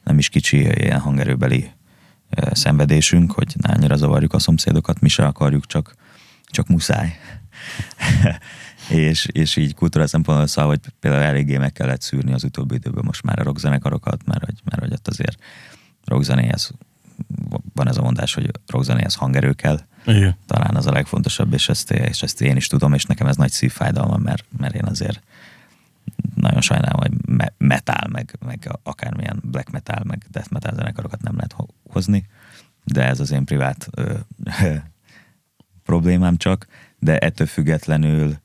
nem 0.03 0.17
is 0.17 0.29
kicsi, 0.29 0.57
ilyen 0.57 0.99
hangerőbeli 0.99 1.71
szenvedésünk, 2.51 3.31
hogy 3.31 3.55
ne 3.61 3.73
annyira 3.73 3.95
zavarjuk 3.95 4.33
a 4.33 4.39
szomszédokat, 4.39 4.99
mi 4.99 5.09
se 5.09 5.25
akarjuk, 5.25 5.65
csak, 5.65 5.95
csak 6.45 6.67
muszáj. 6.67 7.17
és, 8.89 9.27
és 9.31 9.55
így 9.55 9.75
kultúra 9.75 10.07
szempontból 10.07 10.47
szóval, 10.47 10.69
hogy 10.69 10.79
például 10.99 11.23
eléggé 11.23 11.57
meg 11.57 11.71
kellett 11.71 12.01
szűrni 12.01 12.33
az 12.33 12.43
utóbbi 12.43 12.75
időben 12.75 13.03
most 13.05 13.23
már 13.23 13.39
a 13.39 13.43
rockzenekarokat, 13.43 14.25
mert 14.25 14.45
hogy, 14.45 14.59
mert 14.63 14.81
hogy 14.81 14.91
ott 14.91 15.07
azért 15.07 15.43
rockzenéhez 16.05 16.71
van 17.73 17.87
ez 17.87 17.97
a 17.97 18.01
mondás, 18.01 18.33
hogy 18.33 18.51
rockzenéhez 18.67 19.15
hangerő 19.15 19.53
kell, 19.53 19.79
Igen. 20.05 20.35
talán 20.45 20.75
az 20.75 20.87
a 20.87 20.91
legfontosabb, 20.91 21.53
és 21.53 21.69
ezt, 21.69 21.91
és 21.91 22.21
ezt 22.21 22.41
én 22.41 22.55
is 22.55 22.67
tudom, 22.67 22.93
és 22.93 23.05
nekem 23.05 23.27
ez 23.27 23.35
nagy 23.35 23.51
szívfájdalma, 23.51 24.17
mert, 24.17 24.45
mert 24.57 24.75
én 24.75 24.85
azért 24.85 25.21
nagyon 26.35 26.61
sajnálom, 26.61 26.99
hogy 26.99 27.11
me- 27.25 27.53
metal, 27.57 28.07
meg, 28.11 28.37
meg 28.45 28.79
akármilyen 28.83 29.39
black 29.43 29.69
metal, 29.69 30.03
meg 30.03 30.25
death 30.31 30.51
metal 30.51 30.75
zenekarokat 30.75 31.21
nem 31.21 31.35
lehet 31.35 31.53
ho- 31.53 31.73
hozni, 31.89 32.25
de 32.83 33.07
ez 33.07 33.19
az 33.19 33.31
én 33.31 33.45
privát 33.45 33.87
ö, 33.91 34.13
problémám 35.85 36.37
csak, 36.37 36.67
de 36.99 37.17
ettől 37.17 37.47
függetlenül 37.47 38.37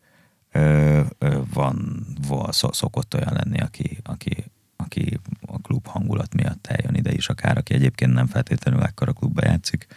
ö, 0.52 1.00
ö, 1.18 1.40
van, 1.52 2.06
van 2.28 2.48
szokott 2.52 3.14
olyan 3.14 3.32
lenni, 3.32 3.60
aki, 3.60 3.98
aki, 4.02 4.44
aki 4.76 5.20
a 5.46 5.58
klub 5.60 5.86
hangulat 5.86 6.34
miatt 6.34 6.66
eljön 6.66 6.94
ide 6.94 7.12
is, 7.12 7.28
akár 7.28 7.56
aki 7.56 7.74
egyébként 7.74 8.12
nem 8.12 8.26
feltétlenül 8.26 8.82
ekkor 8.82 9.08
a 9.08 9.12
klubba 9.12 9.44
játszik. 9.44 9.86
Ö, 9.88 9.94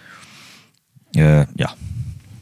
ja, 1.55 1.75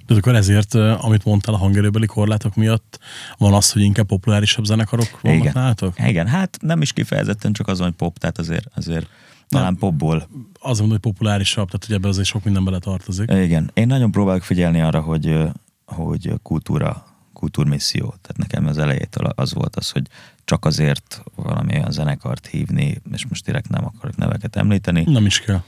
De 0.07 0.15
akkor 0.15 0.35
ezért, 0.35 0.73
amit 0.73 1.25
mondtál 1.25 1.53
a 1.53 1.57
hangerőbeli 1.57 2.05
korlátok 2.05 2.55
miatt, 2.55 2.99
van 3.37 3.53
az, 3.53 3.71
hogy 3.71 3.81
inkább 3.81 4.05
populárisabb 4.05 4.65
zenekarok 4.65 5.21
vannak 5.21 5.39
Igen. 5.39 5.51
nálatok? 5.55 5.93
Igen, 6.07 6.27
hát 6.27 6.57
nem 6.61 6.81
is 6.81 6.93
kifejezetten 6.93 7.53
csak 7.53 7.67
azon, 7.67 7.85
hogy 7.85 7.95
pop, 7.95 8.17
tehát 8.17 8.37
azért, 8.37 8.67
azért 8.75 9.07
talán 9.47 9.65
Nem. 9.65 9.75
popból. 9.77 10.27
Az 10.59 10.79
mondom, 10.79 10.89
hogy 10.89 11.11
populárisabb, 11.13 11.67
tehát 11.67 11.85
hogy 11.85 11.95
ebbe 11.95 12.07
azért 12.07 12.27
sok 12.27 12.43
minden 12.43 12.63
bele 12.63 12.79
tartozik. 12.79 13.31
Igen, 13.31 13.71
én 13.73 13.87
nagyon 13.87 14.11
próbálok 14.11 14.43
figyelni 14.43 14.81
arra, 14.81 15.01
hogy, 15.01 15.37
hogy 15.85 16.33
kultúra, 16.43 17.05
kultúrmisszió. 17.33 18.05
Tehát 18.05 18.37
nekem 18.37 18.67
az 18.67 18.77
elejétől 18.77 19.25
az 19.35 19.53
volt 19.53 19.75
az, 19.75 19.89
hogy 19.89 20.07
csak 20.45 20.65
azért 20.65 21.23
valami 21.35 21.75
olyan 21.75 21.91
zenekart 21.91 22.47
hívni, 22.47 23.01
és 23.11 23.25
most 23.27 23.45
direkt 23.45 23.69
nem 23.69 23.85
akarok 23.85 24.15
neveket 24.15 24.55
említeni, 24.55 25.03
Nem 25.07 25.25
is 25.25 25.39
kell. 25.39 25.61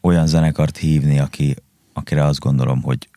olyan 0.00 0.26
zenekart 0.26 0.76
hívni, 0.76 1.18
aki, 1.18 1.56
akire 2.00 2.24
azt 2.24 2.40
gondolom, 2.40 2.82
hogy 2.82 3.08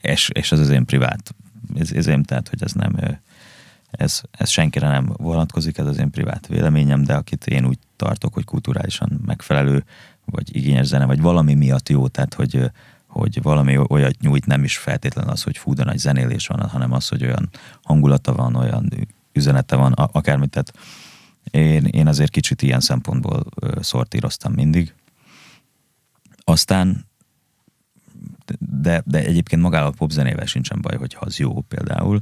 és, 0.00 0.28
és 0.32 0.52
ez 0.52 0.58
az 0.58 0.70
én 0.70 0.84
privát 0.84 1.34
ez, 1.74 1.92
ez 1.92 2.06
én, 2.06 2.22
tehát, 2.22 2.48
hogy 2.48 2.62
ez 2.62 2.72
nem 2.72 3.18
ez, 3.90 4.20
ez 4.30 4.48
senkire 4.48 4.88
nem 4.88 5.12
vonatkozik, 5.16 5.78
ez 5.78 5.86
az 5.86 5.98
én 5.98 6.10
privát 6.10 6.46
véleményem, 6.46 7.02
de 7.02 7.14
akit 7.14 7.46
én 7.46 7.66
úgy 7.66 7.78
tartok, 7.96 8.34
hogy 8.34 8.44
kulturálisan 8.44 9.20
megfelelő, 9.26 9.84
vagy 10.24 10.56
igényes 10.56 10.86
zene, 10.86 11.04
vagy 11.04 11.20
valami 11.20 11.54
miatt 11.54 11.88
jó, 11.88 12.08
tehát 12.08 12.34
hogy, 12.34 12.70
hogy 13.06 13.42
valami 13.42 13.78
olyat 13.88 14.20
nyújt, 14.20 14.46
nem 14.46 14.64
is 14.64 14.76
feltétlen 14.76 15.28
az, 15.28 15.42
hogy 15.42 15.56
fú, 15.56 15.74
de 15.74 15.84
nagy 15.84 15.98
zenélés 15.98 16.46
van, 16.46 16.68
hanem 16.68 16.92
az, 16.92 17.08
hogy 17.08 17.22
olyan 17.22 17.50
hangulata 17.82 18.34
van, 18.34 18.54
olyan 18.54 19.08
üzenete 19.32 19.76
van, 19.76 19.92
akármit, 19.92 20.50
tehát 20.50 20.72
én, 21.50 21.84
én 21.84 22.06
azért 22.06 22.30
kicsit 22.30 22.62
ilyen 22.62 22.80
szempontból 22.80 23.44
szortíroztam 23.80 24.52
mindig. 24.52 24.94
Aztán 26.44 27.06
de, 28.58 29.02
de 29.06 29.18
egyébként 29.18 29.62
magával 29.62 29.88
a 29.88 29.94
popzenével 29.98 30.46
sincsen 30.46 30.80
baj, 30.80 30.96
hogyha 30.96 31.20
az 31.20 31.38
jó 31.38 31.60
például. 31.60 32.20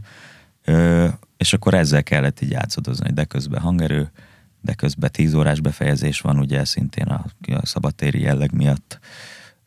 Ö, 0.65 1.09
és 1.37 1.53
akkor 1.53 1.75
ezzel 1.75 2.03
kellett 2.03 2.41
így 2.41 2.51
játszadozni, 2.51 3.05
hogy 3.05 3.15
de 3.15 3.25
közben 3.25 3.61
hangerő, 3.61 4.11
de 4.61 4.75
közben 4.75 5.11
10 5.13 5.35
órás 5.35 5.61
befejezés 5.61 6.21
van, 6.21 6.39
ugye 6.39 6.65
szintén 6.65 7.07
a, 7.07 7.25
a 7.53 7.67
szabadtéri 7.67 8.21
jelleg 8.21 8.53
miatt, 8.53 8.99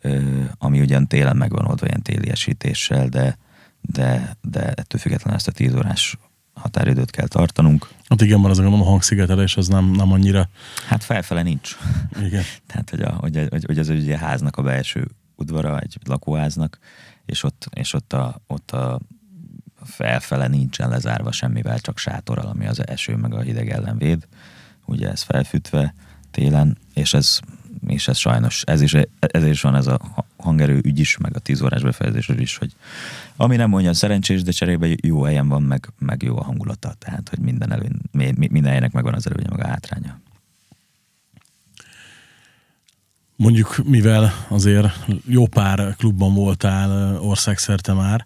ö, 0.01 0.43
ami 0.57 0.79
ugyan 0.79 1.07
télen 1.07 1.37
megvan 1.37 1.65
oldva 1.65 1.85
ilyen 1.87 2.01
téli 2.01 2.29
esítéssel, 2.29 3.07
de, 3.07 3.37
de, 3.81 4.37
de 4.41 4.61
ettől 4.61 5.01
függetlenül 5.01 5.37
ezt 5.37 5.47
a 5.47 5.51
10 5.51 5.75
órás 5.75 6.17
határidőt 6.53 7.11
kell 7.11 7.27
tartanunk. 7.27 7.87
Hát 8.09 8.21
igen, 8.21 8.41
van 8.41 8.51
az 8.51 8.59
gondolom 8.59 8.87
a 8.87 8.89
hangszigetelés, 8.89 9.57
az 9.57 9.67
nem, 9.67 9.91
nem 9.91 10.11
annyira. 10.11 10.49
Hát 10.87 11.03
felfele 11.03 11.41
nincs. 11.41 11.77
Igen. 12.21 12.43
Tehát, 12.67 12.89
hogy, 12.89 13.01
a, 13.01 13.11
hogy, 13.11 13.47
hogy, 13.49 13.63
hogy 13.65 13.77
ez 13.77 13.89
ugye 13.89 14.17
háznak 14.17 14.57
a 14.57 14.61
belső 14.61 15.07
udvara, 15.35 15.79
egy 15.79 15.97
lakóháznak, 16.05 16.79
és 17.25 17.43
ott, 17.43 17.67
és 17.73 17.93
ott, 17.93 18.13
a, 18.13 18.41
ott 18.47 18.71
a 18.71 18.99
felfele 19.83 20.47
nincsen 20.47 20.89
lezárva 20.89 21.31
semmivel, 21.31 21.79
csak 21.79 21.97
sátorral, 21.97 22.45
ami 22.45 22.67
az 22.67 22.87
eső 22.87 23.15
meg 23.15 23.33
a 23.33 23.41
hideg 23.41 23.69
ellen 23.69 23.97
véd. 23.97 24.27
Ugye 24.85 25.09
ez 25.09 25.21
felfűtve 25.21 25.93
télen, 26.31 26.77
és 26.93 27.13
ez, 27.13 27.39
és 27.87 28.07
ez 28.07 28.17
sajnos, 28.17 28.63
ez 28.65 28.81
is, 28.81 28.95
ez 29.19 29.45
is 29.45 29.61
van 29.61 29.75
ez 29.75 29.87
a 29.87 29.99
hangerő 30.37 30.79
ügy 30.83 30.99
is, 30.99 31.17
meg 31.17 31.35
a 31.35 31.39
10 31.39 31.61
órás 31.61 31.81
befejezés 31.81 32.27
is, 32.27 32.57
hogy 32.57 32.75
ami 33.35 33.55
nem 33.55 33.69
mondja 33.69 33.93
szerencsés, 33.93 34.43
de 34.43 34.51
cserébe 34.51 34.87
jó 35.01 35.23
helyen 35.23 35.47
van, 35.47 35.63
meg, 35.63 35.93
meg 35.99 36.23
jó 36.23 36.37
a 36.37 36.43
hangulata, 36.43 36.93
tehát, 36.99 37.29
hogy 37.29 37.39
minden, 37.39 37.71
előny, 37.71 37.97
mi- 38.11 38.33
mi- 38.37 38.49
minden 38.51 38.71
helynek 38.71 38.91
megvan 38.91 39.13
az 39.13 39.27
előnye, 39.27 39.49
meg 39.49 39.59
a 39.59 39.67
hátránya. 39.67 40.19
Mondjuk, 43.35 43.77
mivel 43.83 44.45
azért 44.47 45.05
jó 45.25 45.47
pár 45.47 45.95
klubban 45.95 46.33
voltál 46.33 47.19
országszerte 47.21 47.93
már, 47.93 48.25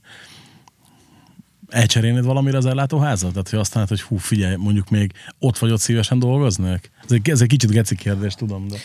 elcserélnéd 1.70 2.24
valamire 2.24 2.58
az 2.58 2.66
ellátóházat? 2.66 3.32
Tehát, 3.32 3.50
hogy 3.50 3.60
azt 3.60 3.74
mondod, 3.76 3.98
hogy 3.98 4.08
hú, 4.08 4.18
figyelj, 4.18 4.56
mondjuk 4.56 4.90
még 4.90 5.14
ott 5.40 5.58
vagy 5.58 5.72
ott 5.72 5.80
szívesen 5.80 6.20
dolgoznék? 6.20 6.92
Ez 7.04 7.12
egy, 7.12 7.30
ez 7.30 7.42
egy 7.42 7.48
kicsit 7.48 7.72
geci 7.72 7.96
kérdés, 7.96 8.34
tudom, 8.34 8.68
de... 8.68 8.76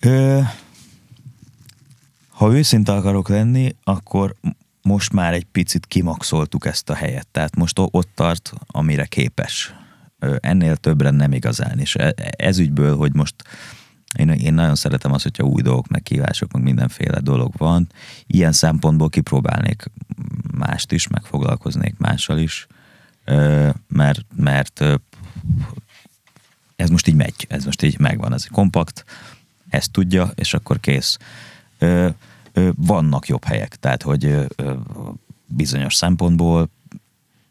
Ö, 0.00 0.40
ha 2.28 2.54
őszinte 2.54 2.92
akarok 2.92 3.28
lenni, 3.28 3.76
akkor 3.84 4.34
most 4.82 5.12
már 5.12 5.32
egy 5.32 5.44
picit 5.44 5.86
kimaxoltuk 5.86 6.66
ezt 6.66 6.90
a 6.90 6.94
helyet. 6.94 7.26
Tehát 7.26 7.56
most 7.56 7.78
ott 7.78 8.08
tart, 8.14 8.52
amire 8.66 9.04
képes. 9.04 9.74
Ennél 10.40 10.76
többre 10.76 11.10
nem 11.10 11.32
igazán. 11.32 11.78
És 11.78 11.94
e- 11.94 12.14
ez 12.36 12.58
ügyből, 12.58 12.96
hogy 12.96 13.14
most 13.14 13.34
én, 14.18 14.28
én 14.28 14.54
nagyon 14.54 14.74
szeretem 14.74 15.12
azt, 15.12 15.22
hogyha 15.22 15.44
új 15.44 15.62
dolgok, 15.62 15.88
meg 15.88 16.02
kívások, 16.02 16.52
meg 16.52 16.62
mindenféle 16.62 17.20
dolog 17.20 17.52
van. 17.56 17.88
Ilyen 18.26 18.52
szempontból 18.52 19.08
kipróbálnék 19.08 19.90
mást 20.54 20.92
is, 20.92 21.08
meg 21.08 21.24
foglalkoznék 21.24 21.94
mással 21.98 22.38
is, 22.38 22.66
mert, 23.88 24.24
mert 24.36 24.84
ez 26.76 26.90
most 26.90 27.08
így 27.08 27.14
megy, 27.14 27.46
ez 27.48 27.64
most 27.64 27.82
így 27.82 27.98
megvan, 27.98 28.32
ez 28.32 28.46
kompakt, 28.46 29.04
ezt 29.68 29.90
tudja, 29.90 30.30
és 30.34 30.54
akkor 30.54 30.80
kész. 30.80 31.18
Vannak 32.74 33.26
jobb 33.26 33.44
helyek, 33.44 33.76
tehát 33.76 34.02
hogy 34.02 34.46
bizonyos 35.46 35.94
szempontból 35.94 36.68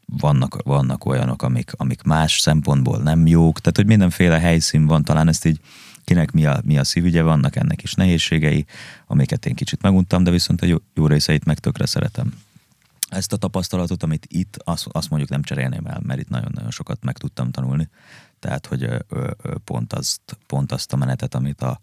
vannak, 0.05 0.61
vannak 0.63 1.05
olyanok, 1.05 1.41
amik, 1.41 1.71
amik 1.77 2.01
más 2.01 2.39
szempontból 2.39 2.97
nem 2.97 3.27
jók, 3.27 3.59
tehát 3.59 3.77
hogy 3.77 3.85
mindenféle 3.85 4.39
helyszín 4.39 4.85
van, 4.85 5.03
talán 5.03 5.27
ezt 5.27 5.45
így 5.45 5.59
kinek 6.03 6.31
mi 6.31 6.45
a, 6.45 6.61
mi 6.63 6.77
a 6.77 6.83
szívügye, 6.83 7.21
vannak 7.21 7.55
ennek 7.55 7.83
is 7.83 7.93
nehézségei, 7.93 8.65
amiket 9.07 9.45
én 9.45 9.55
kicsit 9.55 9.81
meguntam, 9.81 10.23
de 10.23 10.31
viszont 10.31 10.61
a 10.61 10.65
jó, 10.65 10.77
jó 10.93 11.07
részeit 11.07 11.45
meg 11.45 11.59
tökre 11.59 11.85
szeretem. 11.85 12.33
Ezt 13.09 13.33
a 13.33 13.37
tapasztalatot, 13.37 14.03
amit 14.03 14.25
itt, 14.29 14.57
azt, 14.63 14.87
azt 14.91 15.09
mondjuk 15.09 15.31
nem 15.31 15.43
cserélném 15.43 15.85
el, 15.85 16.01
mert 16.03 16.19
itt 16.19 16.29
nagyon-nagyon 16.29 16.71
sokat 16.71 17.03
meg 17.03 17.17
tudtam 17.17 17.51
tanulni. 17.51 17.89
Tehát, 18.39 18.65
hogy 18.65 18.83
ö, 18.83 18.97
ö, 19.09 19.29
pont, 19.63 19.93
azt, 19.93 20.21
pont 20.47 20.71
azt 20.71 20.93
a 20.93 20.95
menetet, 20.95 21.35
amit, 21.35 21.61
a, 21.61 21.79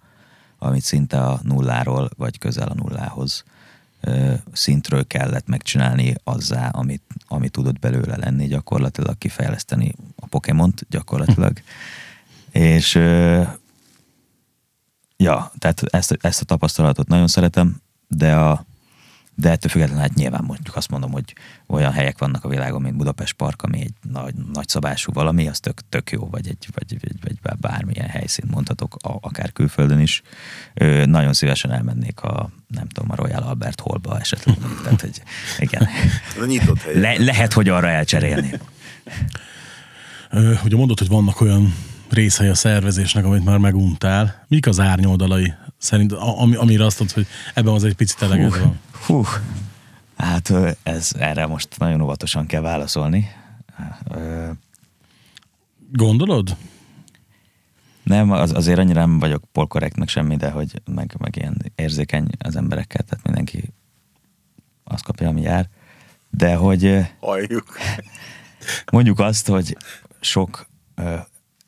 amit 0.58 0.82
szinte 0.82 1.20
a 1.20 1.40
nulláról, 1.42 2.10
vagy 2.16 2.38
közel 2.38 2.68
a 2.68 2.74
nullához 2.74 3.44
ö, 4.00 4.34
szintről 4.52 5.06
kellett 5.06 5.46
megcsinálni 5.46 6.14
azzá, 6.24 6.68
amit, 6.68 7.02
amit 7.26 7.52
tudott 7.52 7.78
belőle 7.78 8.16
lenni, 8.16 8.46
gyakorlatilag 8.46 9.18
kifejleszteni 9.18 9.94
a 10.16 10.26
Pokémont 10.26 10.86
gyakorlatilag. 10.90 11.60
És 12.50 12.94
ö, 12.94 13.42
ja, 15.18 15.52
tehát 15.58 15.82
ezt, 15.82 16.18
ezt 16.20 16.40
a 16.40 16.44
tapasztalatot 16.44 17.08
nagyon 17.08 17.26
szeretem, 17.26 17.80
de 18.08 18.34
a, 18.34 18.66
de 19.34 19.50
ettől 19.50 19.70
függetlenül 19.70 20.02
hát 20.02 20.14
nyilván 20.14 20.44
mondjuk 20.44 20.76
azt 20.76 20.90
mondom, 20.90 21.10
hogy 21.10 21.34
olyan 21.66 21.92
helyek 21.92 22.18
vannak 22.18 22.44
a 22.44 22.48
világon, 22.48 22.82
mint 22.82 22.96
Budapest 22.96 23.32
Park, 23.32 23.62
ami 23.62 23.80
egy 23.80 23.92
nagy, 24.12 24.34
nagyszabású 24.52 25.12
valami, 25.12 25.48
az 25.48 25.60
tök, 25.60 25.80
tök 25.88 26.10
jó, 26.10 26.28
vagy 26.30 26.48
egy, 26.48 26.66
vagy, 26.74 27.00
vagy, 27.00 27.36
vagy 27.42 27.58
bármilyen 27.60 28.08
helyszín 28.08 28.44
mondhatok, 28.50 28.96
a, 29.02 29.18
akár 29.20 29.52
külföldön 29.52 30.00
is. 30.00 30.22
Ö, 30.74 31.04
nagyon 31.04 31.32
szívesen 31.32 31.70
elmennék 31.70 32.20
a, 32.20 32.50
nem 32.66 32.88
tudom, 32.88 33.10
a 33.10 33.14
Royal 33.14 33.42
Albert 33.42 33.80
Hallba 33.80 34.18
esetleg. 34.18 34.56
Tehát, 34.82 35.00
hogy 35.00 35.22
igen. 35.58 35.88
A 36.40 36.44
nyitott 36.44 36.80
hely. 36.80 37.00
Le, 37.00 37.18
lehet, 37.18 37.52
hogy 37.52 37.68
arra 37.68 37.88
elcserélni. 37.88 38.52
Ugye 40.64 40.76
mondod, 40.76 40.98
hogy 40.98 41.08
vannak 41.08 41.40
olyan 41.40 41.74
részei 42.10 42.48
a 42.48 42.54
szervezésnek, 42.54 43.24
amit 43.24 43.44
már 43.44 43.58
meguntál. 43.58 44.44
Mik 44.48 44.66
az 44.66 44.80
árnyoldalai 44.80 45.54
szerint, 45.78 46.12
ami, 46.12 46.56
amire 46.56 46.84
azt 46.84 46.98
mondod, 46.98 47.16
hogy 47.16 47.26
ebben 47.54 47.74
az 47.74 47.84
egy 47.84 47.94
picit 47.94 48.22
eleged 48.22 48.52
Hú, 48.52 48.60
van? 48.60 48.78
hú. 49.06 49.24
Hát 50.16 50.52
ez, 50.82 51.12
erre 51.18 51.46
most 51.46 51.78
nagyon 51.78 52.00
óvatosan 52.00 52.46
kell 52.46 52.60
válaszolni. 52.60 53.28
Gondolod? 55.92 56.56
Nem, 58.02 58.30
az, 58.30 58.52
azért 58.52 58.78
annyira 58.78 59.00
nem 59.00 59.18
vagyok 59.18 59.44
polkorrekt, 59.52 59.96
meg 59.96 60.08
semmi, 60.08 60.36
de 60.36 60.50
hogy 60.50 60.82
meg, 60.94 61.14
meg 61.18 61.36
ilyen 61.36 61.72
érzékeny 61.74 62.28
az 62.38 62.56
emberekkel, 62.56 63.02
tehát 63.02 63.24
mindenki 63.24 63.72
azt 64.84 65.04
kapja, 65.04 65.28
ami 65.28 65.40
jár. 65.40 65.68
De 66.30 66.54
hogy 66.54 67.06
Halljuk. 67.20 67.78
mondjuk 68.92 69.18
azt, 69.18 69.46
hogy 69.46 69.76
sok, 70.20 70.66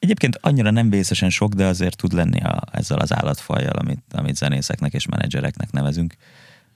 egyébként 0.01 0.39
annyira 0.41 0.71
nem 0.71 0.91
vészesen 0.91 1.31
sok, 1.31 1.53
de 1.53 1.67
azért 1.67 1.97
tud 1.97 2.13
lenni 2.13 2.41
a, 2.41 2.63
ezzel 2.73 2.99
az 2.99 3.15
állatfajjal, 3.15 3.77
amit, 3.77 4.03
amit 4.13 4.37
zenészeknek 4.37 4.93
és 4.93 5.07
menedzsereknek 5.07 5.73
nevezünk, 5.73 6.15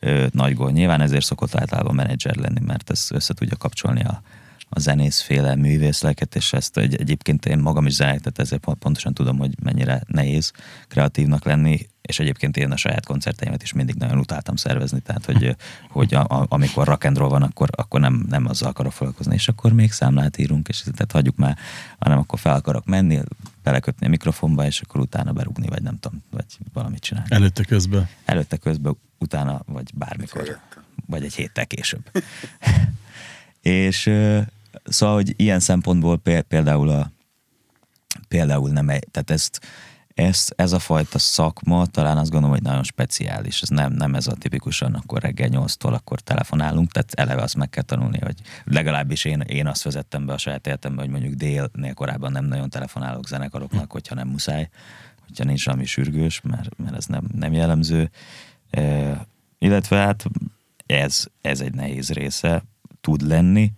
ö, 0.00 0.26
nagy 0.30 0.54
gól. 0.54 0.70
Nyilván 0.70 1.00
ezért 1.00 1.24
szokott 1.24 1.54
általában 1.54 1.94
menedzser 1.94 2.36
lenni, 2.36 2.60
mert 2.60 2.90
ez 2.90 3.08
össze 3.10 3.34
tudja 3.34 3.56
kapcsolni 3.56 4.04
a, 4.04 4.22
a 4.68 4.78
zenészféle 4.78 5.54
művészleket, 5.54 6.36
és 6.36 6.52
ezt 6.52 6.76
egy, 6.76 6.94
egyébként 6.94 7.46
én 7.46 7.58
magam 7.58 7.86
is 7.86 7.92
zenék, 7.92 8.18
tehát 8.18 8.38
ezért 8.38 8.62
pont- 8.62 8.78
pontosan 8.78 9.14
tudom, 9.14 9.38
hogy 9.38 9.54
mennyire 9.62 10.02
nehéz 10.06 10.52
kreatívnak 10.88 11.44
lenni, 11.44 11.86
és 12.08 12.18
egyébként 12.18 12.56
én 12.56 12.70
a 12.70 12.76
saját 12.76 13.06
koncerteimet 13.06 13.62
is 13.62 13.72
mindig 13.72 13.94
nagyon 13.94 14.18
utáltam 14.18 14.56
szervezni, 14.56 15.00
tehát 15.00 15.24
hogy, 15.24 15.56
hogy 15.88 16.14
a, 16.14 16.20
a, 16.20 16.46
amikor 16.48 16.86
rock 16.86 17.04
and 17.04 17.16
roll 17.16 17.28
van, 17.28 17.42
akkor, 17.42 17.68
akkor 17.72 18.00
nem, 18.00 18.26
nem 18.28 18.46
azzal 18.46 18.68
akarok 18.68 18.92
foglalkozni, 18.92 19.34
és 19.34 19.48
akkor 19.48 19.72
még 19.72 19.92
számlát 19.92 20.38
írunk, 20.38 20.68
és 20.68 20.80
tehát 20.80 21.12
hagyjuk 21.12 21.36
már, 21.36 21.58
hanem 21.98 22.18
akkor 22.18 22.38
fel 22.38 22.54
akarok 22.54 22.84
menni, 22.84 23.20
belekötni 23.62 24.06
a 24.06 24.08
mikrofonba, 24.08 24.66
és 24.66 24.80
akkor 24.80 25.00
utána 25.00 25.32
berúgni, 25.32 25.66
vagy 25.66 25.82
nem 25.82 25.98
tudom, 26.00 26.22
vagy 26.30 26.44
valamit 26.72 27.00
csinálni. 27.00 27.28
Előtte 27.32 27.64
közben. 27.64 28.08
Előtte 28.24 28.56
közben, 28.56 28.96
utána, 29.18 29.62
vagy 29.66 29.90
bármikor. 29.94 30.58
Vagy 31.06 31.24
egy 31.24 31.34
héttel 31.34 31.66
később. 31.66 32.10
és 33.60 34.10
szóval, 34.84 35.14
hogy 35.14 35.34
ilyen 35.36 35.60
szempontból 35.60 36.18
pé- 36.18 36.42
például 36.42 36.88
a 36.88 37.10
például 38.28 38.70
nem, 38.70 38.86
tehát 38.86 39.30
ezt, 39.30 39.60
ezt, 40.14 40.52
ez 40.56 40.72
a 40.72 40.78
fajta 40.78 41.18
szakma 41.18 41.86
talán 41.86 42.18
azt 42.18 42.30
gondolom, 42.30 42.54
hogy 42.54 42.64
nagyon 42.64 42.82
speciális. 42.82 43.62
Ez 43.62 43.68
nem, 43.68 43.92
nem 43.92 44.14
ez 44.14 44.26
a 44.26 44.34
tipikusan, 44.34 44.94
akkor 44.94 45.22
reggel 45.22 45.48
8-tól 45.52 45.92
akkor 45.92 46.20
telefonálunk, 46.20 46.92
tehát 46.92 47.12
eleve 47.14 47.42
azt 47.42 47.56
meg 47.56 47.70
kell 47.70 47.82
tanulni, 47.82 48.18
hogy 48.22 48.34
legalábbis 48.64 49.24
én, 49.24 49.40
én 49.40 49.66
azt 49.66 49.82
vezettem 49.82 50.26
be 50.26 50.32
a 50.32 50.38
saját 50.38 50.66
életembe, 50.66 51.00
hogy 51.00 51.10
mondjuk 51.10 51.34
délnél 51.34 51.94
korábban 51.94 52.32
nem 52.32 52.44
nagyon 52.44 52.70
telefonálok 52.70 53.28
zenekaroknak, 53.28 53.92
hogyha 53.92 54.14
nem 54.14 54.28
muszáj, 54.28 54.68
hogyha 55.26 55.44
nincs 55.44 55.64
valami 55.64 55.84
sürgős, 55.84 56.40
mert, 56.40 56.78
mert 56.78 56.96
ez 56.96 57.06
nem, 57.06 57.24
nem 57.34 57.52
jellemző. 57.52 58.10
E, 58.70 59.26
illetve 59.58 59.96
hát 59.96 60.24
ez, 60.86 61.24
ez 61.40 61.60
egy 61.60 61.74
nehéz 61.74 62.10
része 62.10 62.64
tud 63.00 63.20
lenni. 63.20 63.72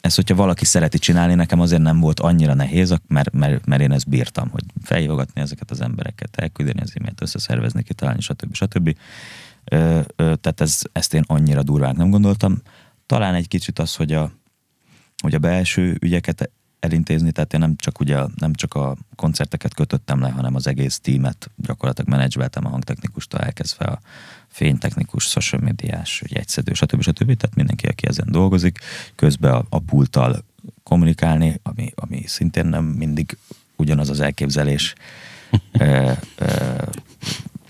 Ez, 0.00 0.14
hogyha 0.14 0.34
valaki 0.34 0.64
szereti 0.64 0.98
csinálni, 0.98 1.34
nekem 1.34 1.60
azért 1.60 1.82
nem 1.82 2.00
volt 2.00 2.20
annyira 2.20 2.54
nehéz, 2.54 2.94
mert, 3.06 3.32
mert, 3.32 3.66
mert 3.66 3.82
én 3.82 3.92
ezt 3.92 4.08
bírtam, 4.08 4.48
hogy 4.48 4.64
felhívogatni 4.82 5.40
ezeket 5.40 5.70
az 5.70 5.80
embereket, 5.80 6.36
elküldeni 6.36 6.80
az 6.80 6.92
e-mailt, 6.94 7.20
összeszervezni, 7.22 7.82
kitalálni, 7.82 8.20
stb. 8.20 8.54
stb. 8.54 8.96
Ö, 9.64 10.00
ö, 10.16 10.34
tehát 10.36 10.60
ez, 10.60 10.80
ezt 10.92 11.14
én 11.14 11.24
annyira 11.26 11.62
durván 11.62 11.94
nem 11.96 12.10
gondoltam. 12.10 12.62
Talán 13.06 13.34
egy 13.34 13.48
kicsit 13.48 13.78
az, 13.78 13.94
hogy 13.94 14.12
a, 14.12 14.32
hogy 15.22 15.34
a 15.34 15.38
belső 15.38 15.96
ügyeket 16.00 16.50
elintézni, 16.80 17.32
tehát 17.32 17.54
én 17.54 17.60
nem 17.60 17.76
csak, 17.76 18.00
ugye, 18.00 18.18
nem 18.36 18.52
csak 18.52 18.74
a 18.74 18.96
koncerteket 19.16 19.74
kötöttem 19.74 20.20
le, 20.20 20.28
hanem 20.28 20.54
az 20.54 20.66
egész 20.66 20.98
tímet 21.00 21.50
gyakorlatilag 21.56 22.10
menedzseltem 22.10 22.66
a 22.66 22.68
hangtechnikustól 22.68 23.40
elkezdve 23.40 23.84
a 23.84 24.00
fénytechnikus, 24.48 25.24
social 25.24 25.60
médiás, 25.60 26.22
jegyszedő, 26.26 26.72
stb. 26.72 27.02
stb. 27.02 27.36
Tehát 27.36 27.56
mindenki, 27.56 27.86
aki 27.86 28.06
ezen 28.06 28.28
dolgozik, 28.30 28.78
közben 29.14 29.52
a, 29.52 29.64
a 29.68 29.78
pulttal 29.78 30.44
kommunikálni, 30.82 31.60
ami, 31.62 31.92
ami 31.94 32.22
szintén 32.26 32.66
nem 32.66 32.84
mindig 32.84 33.36
ugyanaz 33.76 34.10
az 34.10 34.20
elképzelés, 34.20 34.94
ö, 35.72 36.12
ö, 36.36 36.46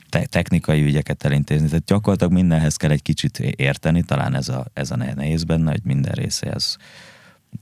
te, 0.09 0.27
technikai 0.27 0.83
ügyeket 0.83 1.25
elintézni. 1.25 1.68
Tehát 1.68 1.85
gyakorlatilag 1.85 2.33
mindenhez 2.33 2.77
kell 2.77 2.90
egy 2.90 3.03
kicsit 3.03 3.38
érteni, 3.38 4.03
talán 4.03 4.35
ez 4.35 4.49
a, 4.49 4.66
ez 4.73 4.90
a 4.90 4.96
nehéz 4.96 5.44
benne, 5.44 5.70
hogy 5.70 5.83
minden 5.85 6.12
része 6.12 6.53
ez 6.53 6.77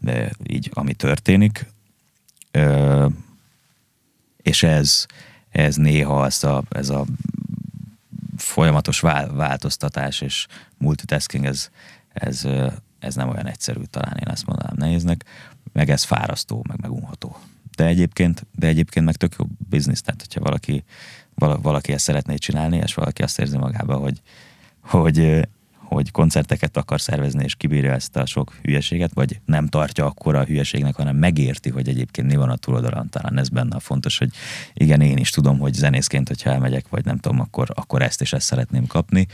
de 0.00 0.30
így, 0.46 0.70
ami 0.72 0.94
történik. 0.94 1.66
Ö, 2.50 3.06
és 4.36 4.62
ez, 4.62 5.06
ez 5.50 5.76
néha 5.76 6.24
ez 6.26 6.44
a, 6.44 6.62
ez 6.68 6.88
a 6.88 7.04
folyamatos 8.36 9.00
vál, 9.00 9.32
változtatás 9.32 10.20
és 10.20 10.46
multitasking, 10.78 11.44
ez, 11.44 11.70
ez, 12.08 12.46
ez 12.98 13.14
nem 13.14 13.28
olyan 13.28 13.46
egyszerű, 13.46 13.82
talán 13.82 14.16
én 14.16 14.28
ezt 14.32 14.46
mondanám 14.46 14.74
nehéznek, 14.76 15.24
meg 15.72 15.90
ez 15.90 16.04
fárasztó, 16.04 16.64
meg 16.68 16.80
megunható. 16.80 17.36
De 17.76 17.86
egyébként, 17.86 18.46
de 18.54 18.66
egyébként 18.66 19.04
meg 19.06 19.16
tök 19.16 19.34
jó 19.38 19.46
biznisz, 19.68 20.02
tehát 20.02 20.20
hogyha 20.20 20.40
valaki, 20.40 20.84
vala, 21.34 21.60
valaki 21.60 21.92
ezt 21.92 22.04
szeretné 22.04 22.36
csinálni, 22.36 22.76
és 22.76 22.94
valaki 22.94 23.22
azt 23.22 23.38
érzi 23.38 23.56
magába, 23.56 23.96
hogy, 23.96 24.20
hogy, 24.80 25.48
hogy 25.88 26.10
koncerteket 26.10 26.76
akar 26.76 27.00
szervezni, 27.00 27.44
és 27.44 27.54
kibírja 27.54 27.92
ezt 27.92 28.16
a 28.16 28.26
sok 28.26 28.54
hülyeséget, 28.62 29.10
vagy 29.14 29.40
nem 29.44 29.66
tartja 29.66 30.06
akkora 30.06 30.38
a 30.38 30.44
hülyeségnek, 30.44 30.94
hanem 30.94 31.16
megérti, 31.16 31.70
hogy 31.70 31.88
egyébként 31.88 32.26
mi 32.26 32.36
van 32.36 32.50
a 32.50 32.56
túloldalon. 32.56 33.08
Talán 33.08 33.38
ez 33.38 33.48
benne 33.48 33.76
a 33.76 33.80
fontos, 33.80 34.18
hogy 34.18 34.30
igen, 34.74 35.00
én 35.00 35.16
is 35.16 35.30
tudom, 35.30 35.58
hogy 35.58 35.74
zenészként, 35.74 36.28
hogyha 36.28 36.50
elmegyek, 36.50 36.88
vagy 36.88 37.04
nem 37.04 37.18
tudom, 37.18 37.40
akkor, 37.40 37.68
akkor 37.74 38.02
ezt 38.02 38.20
és 38.20 38.32
ezt 38.32 38.46
szeretném 38.46 38.86
kapni. 38.86 39.26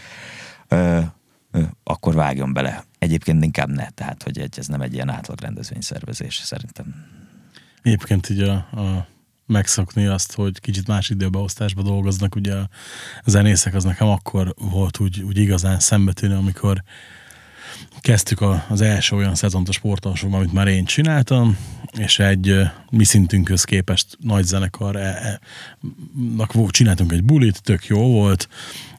Ö, 0.69 1.01
ö, 1.51 1.63
akkor 1.85 2.15
vágjon 2.15 2.53
bele. 2.53 2.85
Egyébként 2.99 3.45
inkább 3.45 3.69
ne, 3.69 3.89
tehát 3.89 4.23
hogy 4.23 4.39
egy, 4.39 4.59
ez 4.59 4.67
nem 4.67 4.81
egy 4.81 4.95
ilyen 4.95 5.11
átlag 5.11 5.41
rendezvényszervezés, 5.41 6.37
szerintem. 6.37 6.87
Egyébként 7.83 8.29
így 8.29 8.43
a, 8.43 8.53
a 8.55 9.07
megszokni 9.47 10.07
azt, 10.07 10.35
hogy 10.35 10.61
kicsit 10.61 10.87
más 10.87 11.11
időbeosztásba 11.11 11.83
dolgoznak, 11.83 12.35
ugye 12.35 12.55
a 12.55 12.69
zenészek, 13.25 13.75
az 13.75 13.85
nekem 13.85 14.09
akkor 14.09 14.55
volt 14.59 15.01
úgy, 15.01 15.23
úgy 15.23 15.39
igazán 15.39 15.81
szembetűnő, 15.81 16.37
amikor 16.37 16.83
kezdtük 18.01 18.41
a, 18.41 18.65
az 18.69 18.81
első 18.81 19.17
olyan 19.17 19.35
szezont 19.35 19.69
a 19.69 19.73
sportalsóban, 19.73 20.39
amit 20.39 20.53
már 20.53 20.67
én 20.67 20.85
csináltam, 20.85 21.57
és 21.99 22.19
egy 22.19 22.61
mi 22.91 23.05
szintünkhöz 23.05 23.65
képest 23.65 24.17
nagy 24.21 24.45
zenekar 24.45 24.97
e, 24.97 25.01
e, 25.01 25.41
csináltunk 26.69 27.13
egy 27.13 27.25
bulit, 27.25 27.63
tök 27.63 27.87
jó 27.87 28.11
volt, 28.11 28.49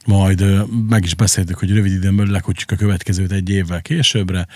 majd 0.06 0.44
meg 0.88 1.04
is 1.04 1.14
beszéltük, 1.14 1.58
hogy 1.58 1.72
rövid 1.72 1.92
időn 1.92 2.16
belül 2.16 2.32
lekutjuk 2.32 2.70
a 2.70 2.76
következőt 2.76 3.32
egy 3.32 3.50
évvel 3.50 3.82
későbbre, 3.82 4.46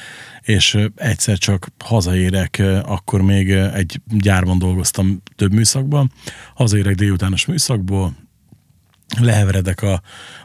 és 0.41 0.79
egyszer 0.95 1.39
csak 1.39 1.69
hazaérek, 1.79 2.63
akkor 2.83 3.23
még 3.23 3.51
egy 3.51 4.01
gyárban 4.07 4.59
dolgoztam 4.59 5.23
több 5.37 5.53
műszakban, 5.53 6.13
hazaérek 6.55 6.95
délutános 6.95 7.47
műszakból, 7.47 8.15
leheveredek 9.19 9.83
a, 9.83 9.93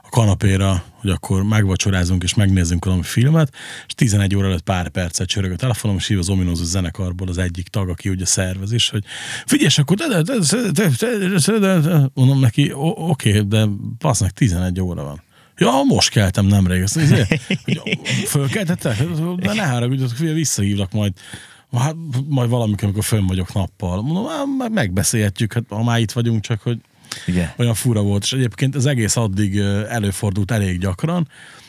a 0.01 0.09
kanapéra, 0.09 0.83
hogy 0.95 1.09
akkor 1.09 1.43
megvacsorázunk 1.43 2.23
és 2.23 2.33
megnézzünk 2.33 2.85
valami 2.85 3.03
filmet, 3.03 3.53
és 3.87 3.93
11 3.93 4.35
óra 4.35 4.47
előtt 4.47 4.61
pár 4.61 4.89
percet 4.89 5.27
csörög 5.27 5.51
a 5.51 5.55
telefonom, 5.55 5.97
és 5.97 6.07
hív 6.07 6.17
az 6.17 6.29
ominózus 6.29 6.67
zenekarból 6.67 7.27
az 7.27 7.37
egyik 7.37 7.67
tag, 7.67 7.89
aki 7.89 8.09
ugye 8.09 8.25
szervez 8.25 8.71
is, 8.71 8.89
hogy 8.89 9.03
figyelj, 9.45 9.69
akkor 9.75 9.97
mondom 12.13 12.39
neki, 12.39 12.71
oké, 12.75 13.41
de 13.41 13.65
passznak 13.97 14.31
11 14.31 14.81
óra 14.81 15.03
van. 15.03 15.23
Ja, 15.57 15.71
most 15.87 16.09
keltem 16.09 16.45
nemrég. 16.45 16.81
Ezt, 16.81 16.97
ezért, 16.97 17.27
hogy 17.27 17.99
fölkeltettek? 18.25 19.03
De 19.35 19.53
ne 19.53 19.65
haragudjatok, 19.65 20.17
visszahívlak 20.17 20.91
majd 20.91 21.13
hát 21.77 21.95
majd 22.27 22.49
valamikor, 22.49 22.83
amikor 22.83 23.03
fönn 23.03 23.27
vagyok 23.27 23.53
nappal. 23.53 24.01
Mondom, 24.01 24.25
hát 24.59 24.69
megbeszélhetjük, 24.69 25.53
hát 25.53 25.63
ha 25.69 25.83
már 25.83 25.99
itt 25.99 26.11
vagyunk, 26.11 26.41
csak 26.41 26.61
hogy 26.61 26.79
igen. 27.25 27.53
olyan 27.57 27.73
fura 27.73 28.01
volt, 28.01 28.23
és 28.23 28.33
egyébként 28.33 28.75
az 28.75 28.85
egész 28.85 29.15
addig 29.15 29.57
előfordult 29.89 30.51
elég 30.51 30.79
gyakran, 30.79 31.27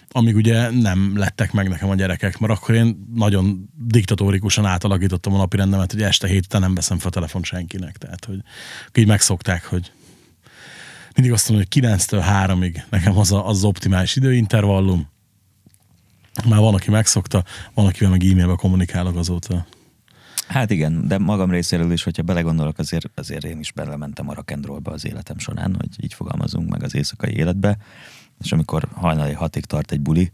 amíg 0.08 0.34
ugye 0.34 0.70
nem 0.70 1.12
lettek 1.16 1.52
meg 1.52 1.68
nekem 1.68 1.88
a 1.88 1.94
gyerekek, 1.94 2.38
mert 2.38 2.52
akkor 2.52 2.74
én 2.74 3.06
nagyon 3.14 3.70
diktatórikusan 3.74 4.64
átalakítottam 4.64 5.34
a 5.34 5.36
napi 5.36 5.56
rendemet, 5.56 5.92
hogy 5.92 6.02
este 6.02 6.26
hét 6.26 6.44
után 6.44 6.60
nem 6.60 6.74
veszem 6.74 6.98
fel 6.98 7.08
a 7.08 7.12
telefon 7.12 7.42
senkinek, 7.42 7.96
tehát 7.96 8.24
hogy 8.24 8.38
így 8.94 9.06
megszokták, 9.06 9.64
hogy 9.64 9.92
mindig 11.14 11.32
azt 11.32 11.48
mondom, 11.48 11.66
hogy 11.70 11.82
9-től 11.82 12.24
3-ig 12.46 12.82
nekem 12.90 13.18
az, 13.18 13.32
a, 13.32 13.46
az, 13.46 13.56
az 13.56 13.64
optimális 13.64 14.16
időintervallum. 14.16 15.08
Már 16.48 16.60
van, 16.60 16.74
aki 16.74 16.90
megszokta, 16.90 17.44
van, 17.74 17.86
akivel 17.86 18.10
meg 18.10 18.24
e-mailbe 18.24 18.54
kommunikálok 18.54 19.16
azóta. 19.16 19.66
Hát 20.48 20.70
igen, 20.70 21.08
de 21.08 21.18
magam 21.18 21.50
részéről 21.50 21.92
is, 21.92 22.02
hogyha 22.02 22.22
belegondolok, 22.22 22.78
azért, 22.78 23.10
azért 23.14 23.44
én 23.44 23.58
is 23.58 23.72
belementem 23.72 24.28
a 24.28 24.34
rock 24.34 24.50
and 24.50 24.66
rollba 24.66 24.90
az 24.92 25.06
életem 25.06 25.38
során, 25.38 25.74
hogy 25.78 26.04
így 26.04 26.14
fogalmazunk 26.14 26.70
meg 26.70 26.82
az 26.82 26.94
éjszakai 26.94 27.36
életbe, 27.36 27.76
és 28.40 28.52
amikor 28.52 28.88
hajnali 28.94 29.32
hatig 29.32 29.64
tart 29.64 29.92
egy 29.92 30.00
buli, 30.00 30.30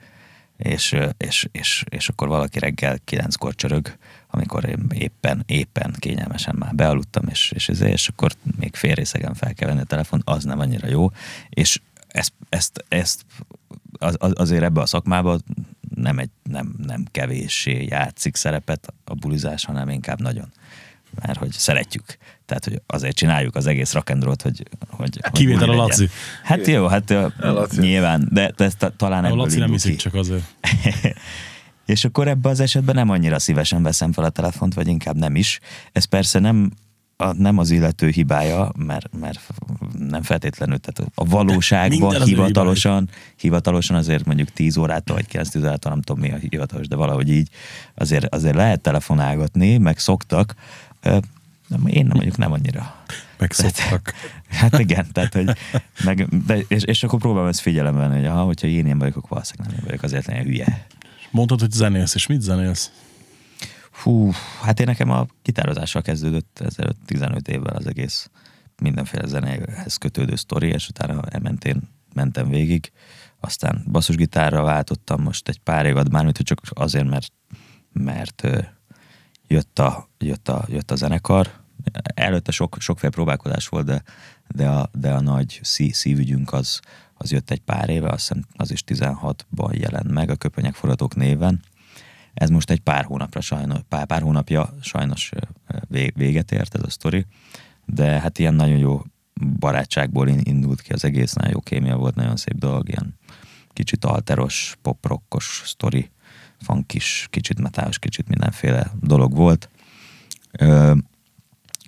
és, 0.57 0.96
és, 1.16 1.48
és, 1.53 1.85
és 1.88 2.09
akkor 2.09 2.29
valaki 2.29 2.59
reggel 2.59 2.98
kilenckor 3.05 3.55
csörög, 3.55 3.96
amikor 4.31 4.68
én 4.68 4.87
éppen, 4.94 5.42
éppen 5.46 5.94
kényelmesen 5.98 6.55
már 6.59 6.75
bealudtam, 6.75 7.29
és, 7.29 7.53
és, 7.55 7.68
és, 7.68 7.81
és 7.81 8.09
akkor 8.09 8.33
még 8.59 8.75
fél 8.75 8.94
részegen 8.94 9.35
fel 9.35 9.55
kell 9.55 9.68
venni 9.68 9.81
a 9.81 9.85
telefon, 9.85 10.22
az 10.25 10.44
nem 10.44 10.59
annyira 10.59 10.88
jó, 10.88 11.11
és 11.48 11.81
ezt, 12.09 12.33
ezt, 12.48 12.85
ezt 12.88 13.25
az- 13.98 14.16
azért 14.18 14.62
ebbe 14.62 14.81
a 14.81 14.87
szakmába 14.87 15.38
nem, 15.94 16.18
egy, 16.18 16.31
nem, 16.42 16.74
nem 16.87 17.05
kevéssé 17.11 17.85
játszik 17.85 18.37
szerepet 18.37 18.94
a 19.05 19.14
bulizás, 19.14 19.64
hanem 19.64 19.88
inkább 19.88 20.20
nagyon. 20.20 20.52
Mert 21.20 21.38
hogy 21.38 21.52
szeretjük. 21.52 22.16
Tehát, 22.46 22.64
hogy 22.64 22.83
azért 22.87 23.16
csináljuk 23.16 23.57
az 23.57 23.66
egész 23.66 23.92
roll-t, 23.92 24.42
hogy, 24.42 24.62
hogy, 24.88 25.18
hogy 25.22 25.33
Kivétel 25.33 25.68
a. 25.68 25.74
Laci. 25.74 26.09
Hát 26.42 26.66
jó, 26.66 26.87
hát 26.87 27.11
ö, 27.11 27.26
Laci. 27.38 27.81
nyilván, 27.81 28.28
de, 28.31 28.52
de 28.57 28.64
ez 28.64 28.74
ta, 28.74 28.96
talán 28.96 29.24
A 29.24 29.26
ebből 29.26 29.38
Laci 29.38 29.59
nem 29.59 29.74
ki. 29.76 29.96
csak 29.96 30.14
azért. 30.14 30.42
És 31.87 32.05
akkor 32.05 32.28
ebben 32.28 32.52
az 32.52 32.61
esetben 32.61 32.94
nem 32.94 33.11
annyira 33.11 33.38
szívesen 33.38 33.83
veszem 33.83 34.12
fel 34.12 34.24
a 34.24 34.28
telefont, 34.28 34.74
vagy 34.74 34.87
inkább 34.87 35.16
nem 35.16 35.37
is. 35.37 35.61
Ez 35.92 36.05
persze 36.05 36.38
nem 36.38 36.70
a, 37.16 37.33
nem 37.33 37.59
az 37.59 37.70
illető 37.70 38.09
hibája, 38.09 38.72
mert, 38.76 39.18
mert 39.20 39.40
nem 40.09 40.23
feltétlenül, 40.23 40.79
tehát 40.79 41.12
a 41.15 41.25
valóságban 41.25 42.15
az 42.15 42.29
hivatalosan, 42.29 43.09
hivatalosan 43.37 43.97
azért 43.97 44.25
mondjuk 44.25 44.51
10 44.51 44.77
órától, 44.77 45.17
vagy 45.17 45.27
9 45.27 45.57
órától, 45.57 45.93
nem 45.93 46.03
tudom 46.03 46.23
mi 46.23 46.33
a 46.33 46.37
hivatalos, 46.37 46.88
de 46.88 46.97
valahogy 46.97 47.31
így 47.31 47.49
azért, 47.95 48.35
azért 48.35 48.55
lehet 48.55 48.81
telefonálgatni, 48.81 49.79
meg 49.79 49.99
szoktak. 49.99 50.55
Nem, 51.69 51.87
én 51.87 52.07
nem 52.07 52.17
mondjuk 52.17 52.37
nem 52.37 52.53
annyira. 52.53 52.95
Megszoktak. 53.38 54.12
Hát 54.49 54.79
igen, 54.79 55.07
tehát, 55.12 55.35
hogy 55.35 55.51
meg, 56.05 56.45
de, 56.47 56.59
és, 56.69 56.83
és, 56.83 57.03
akkor 57.03 57.19
próbálom 57.19 57.49
ezt 57.49 57.61
figyelembe 57.61 58.01
venni, 58.01 58.15
hogy 58.17 58.27
aha, 58.27 58.43
hogyha 58.43 58.67
én 58.67 58.85
ilyen 58.85 58.99
vagyok, 58.99 59.17
akkor 59.17 59.31
valószínűleg 59.31 59.71
nem 59.71 59.79
én 59.79 59.85
vagyok, 59.87 60.03
azért 60.03 60.27
lenni 60.27 60.43
hülye. 60.43 60.87
Mondtad, 61.31 61.61
hogy 61.61 61.71
zenélsz, 61.71 62.15
és 62.15 62.27
mit 62.27 62.41
zenélsz? 62.41 62.91
Hú, 64.03 64.31
hát 64.62 64.81
én 64.81 64.87
nekem 64.87 65.11
a 65.11 65.27
gitározással 65.43 66.03
kezdődött 66.03 66.61
ezelőtt 66.65 66.99
15 67.07 67.49
évvel 67.49 67.77
az 67.77 67.87
egész 67.87 68.31
mindenféle 68.83 69.27
zenéhez 69.27 69.97
kötődő 69.97 70.37
sztori, 70.37 70.68
és 70.68 70.88
utána 70.88 71.23
ementén 71.29 71.83
mentem 72.14 72.49
végig. 72.49 72.92
Aztán 73.40 73.85
basszusgitárra 73.90 74.62
váltottam 74.62 75.23
most 75.23 75.49
egy 75.49 75.59
pár 75.59 75.87
évad, 75.87 76.12
mármint, 76.12 76.37
hogy 76.37 76.47
csak 76.47 76.61
azért, 76.71 77.09
mert, 77.09 77.33
mert 77.92 78.42
jött 79.47 79.79
a, 79.79 80.09
jött, 80.18 80.49
a, 80.49 80.64
jött 80.68 80.90
a 80.90 80.97
zenekar. 80.97 81.51
Előtte 82.14 82.53
sok, 82.53 82.77
sokféle 82.81 83.12
próbálkozás 83.12 83.68
volt, 83.68 83.85
de, 83.85 84.03
de, 84.49 84.68
a, 84.68 84.90
de 84.92 85.12
a 85.12 85.21
nagy 85.21 85.61
szí, 85.62 85.90
szívügyünk 85.90 86.53
az, 86.53 86.81
az 87.14 87.33
jött 87.33 87.51
egy 87.51 87.61
pár 87.61 87.88
éve, 87.88 88.09
azt 88.09 88.29
hiszem 88.29 88.45
az 88.57 88.71
is 88.71 88.85
16-ban 88.87 89.79
jelent 89.79 90.11
meg 90.11 90.31
a 90.31 90.37
Köpönyek 90.37 90.75
forgatók 90.75 91.14
néven. 91.14 91.62
Ez 92.35 92.51
most 92.51 92.71
egy 92.71 92.81
pár 92.81 93.05
hónapra 93.05 93.40
sajnos, 93.40 93.81
pár, 93.88 94.07
pár 94.07 94.23
hónapja 94.23 94.75
sajnos 94.81 95.33
véget 96.14 96.53
ért 96.53 96.75
ez 96.75 96.83
a 96.83 96.90
sztori, 96.90 97.27
de 97.94 98.20
hát 98.20 98.38
ilyen 98.38 98.55
nagyon 98.55 98.78
jó 98.78 99.02
barátságból 99.59 100.28
in- 100.28 100.46
indult 100.46 100.81
ki 100.81 100.92
az 100.92 101.05
egész, 101.05 101.33
nagyon 101.33 101.52
jó 101.52 101.61
kémia 101.61 101.96
volt, 101.96 102.14
nagyon 102.14 102.37
szép 102.37 102.59
dolog, 102.59 102.88
ilyen 102.88 103.14
kicsit 103.68 104.05
alteros, 104.05 104.76
poprokkos 104.83 105.62
sztori, 105.64 106.11
funkis, 106.61 107.26
kicsit 107.31 107.61
metálos, 107.61 107.98
kicsit 107.98 108.28
mindenféle 108.28 108.92
dolog 109.00 109.35
volt. 109.35 109.68
Ö, 110.59 110.94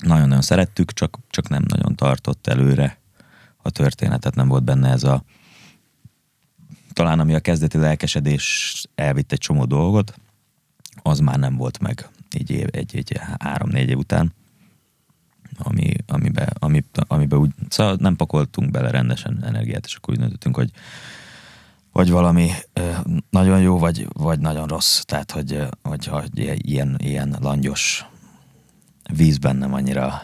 nagyon-nagyon 0.00 0.42
szerettük, 0.42 0.92
csak, 0.92 1.18
csak 1.28 1.48
nem 1.48 1.64
nagyon 1.66 1.94
tartott 1.94 2.46
előre 2.46 2.98
a 3.56 3.70
történetet, 3.70 4.34
nem 4.34 4.48
volt 4.48 4.64
benne 4.64 4.90
ez 4.90 5.04
a 5.04 5.24
talán 6.92 7.20
ami 7.20 7.34
a 7.34 7.40
kezdeti 7.40 7.78
lelkesedés 7.78 8.74
elvitt 8.94 9.32
egy 9.32 9.38
csomó 9.38 9.64
dolgot, 9.64 10.14
az 11.02 11.18
már 11.18 11.38
nem 11.38 11.56
volt 11.56 11.78
meg 11.78 12.08
így 12.36 12.50
év, 12.50 12.68
egy, 12.70 12.96
egy 12.96 13.20
három-négy 13.38 13.88
év 13.88 13.98
után, 13.98 14.32
ami, 15.58 15.92
amiben, 16.06 16.48
ami, 16.58 16.84
amiben 16.94 17.38
úgy, 17.38 17.50
szóval 17.68 17.96
nem 18.00 18.16
pakoltunk 18.16 18.70
bele 18.70 18.90
rendesen 18.90 19.44
energiát, 19.44 19.86
és 19.86 19.94
akkor 19.94 20.14
úgy 20.14 20.20
döntöttünk, 20.20 20.56
hogy 20.56 20.70
vagy 21.94 22.10
valami 22.10 22.50
nagyon 23.30 23.60
jó, 23.60 23.78
vagy, 23.78 24.06
vagy 24.12 24.38
nagyon 24.38 24.66
rossz. 24.66 25.00
Tehát, 25.00 25.30
hogy, 25.30 25.52
ö, 25.52 25.66
hogyha 25.82 26.22
ilyen, 26.34 26.96
ilyen 26.98 27.36
langyos 27.40 28.04
vízben 29.12 29.56
nem 29.56 29.74
annyira 29.74 30.22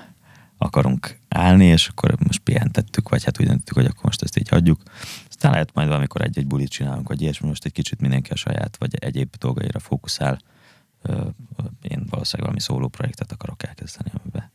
akarunk 0.58 1.18
állni, 1.28 1.64
és 1.64 1.88
akkor 1.88 2.14
most 2.26 2.38
pihentettük, 2.38 3.08
vagy 3.08 3.24
hát 3.24 3.40
úgy 3.40 3.46
döntöttük, 3.46 3.74
hogy 3.74 3.84
akkor 3.84 4.04
most 4.04 4.22
ezt 4.22 4.38
így 4.38 4.48
hagyjuk. 4.48 4.82
Aztán 5.28 5.50
lehet 5.52 5.74
majd 5.74 5.88
valamikor 5.88 6.22
egy-egy 6.22 6.46
bulit 6.46 6.70
csinálunk, 6.70 7.08
vagy 7.08 7.22
ilyesmi, 7.22 7.48
most 7.48 7.64
egy 7.64 7.72
kicsit 7.72 8.00
mindenki 8.00 8.30
a 8.30 8.36
saját, 8.36 8.76
vagy 8.78 8.94
egyéb 8.94 9.34
dolgaira 9.38 9.78
fókuszál. 9.78 10.38
Én 11.82 12.06
valószínűleg 12.10 12.40
valami 12.40 12.60
szóló 12.60 12.88
projektet 12.88 13.32
akarok 13.32 13.62
elkezdeni, 13.62 14.10
amiben, 14.20 14.50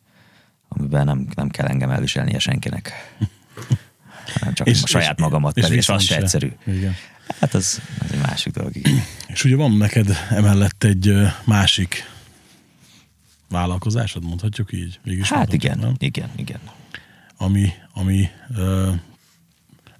amiben 0.68 1.06
nem, 1.06 1.28
nem 1.36 1.50
kell 1.50 1.68
engem 1.68 1.90
elviselnie 1.90 2.40
senkinek. 2.40 3.16
Hanem 4.40 4.54
csak 4.54 4.68
és, 4.68 4.84
a 4.84 4.88
saját 4.88 5.20
magamat, 5.20 5.58
és, 5.58 5.70
és, 5.70 5.76
és 5.76 5.90
az 5.90 6.04
se 6.04 6.18
egyszerű. 6.18 6.52
Igen. 6.66 6.96
Hát 7.40 7.54
az, 7.54 7.82
az 8.00 8.12
egy 8.12 8.22
másik 8.22 8.54
dolog. 8.54 8.72
És 9.28 9.44
ugye 9.44 9.56
van 9.56 9.72
neked 9.72 10.18
emellett 10.30 10.84
egy 10.84 11.14
másik 11.46 12.10
vállalkozásod, 13.50 14.24
mondhatjuk 14.24 14.72
így? 14.74 15.00
Végülis 15.04 15.30
Hát 15.30 15.54
igen, 15.54 15.78
nem? 15.78 15.94
igen, 15.98 16.30
igen. 16.36 16.60
Ami, 17.38 17.70
ami 17.94 18.30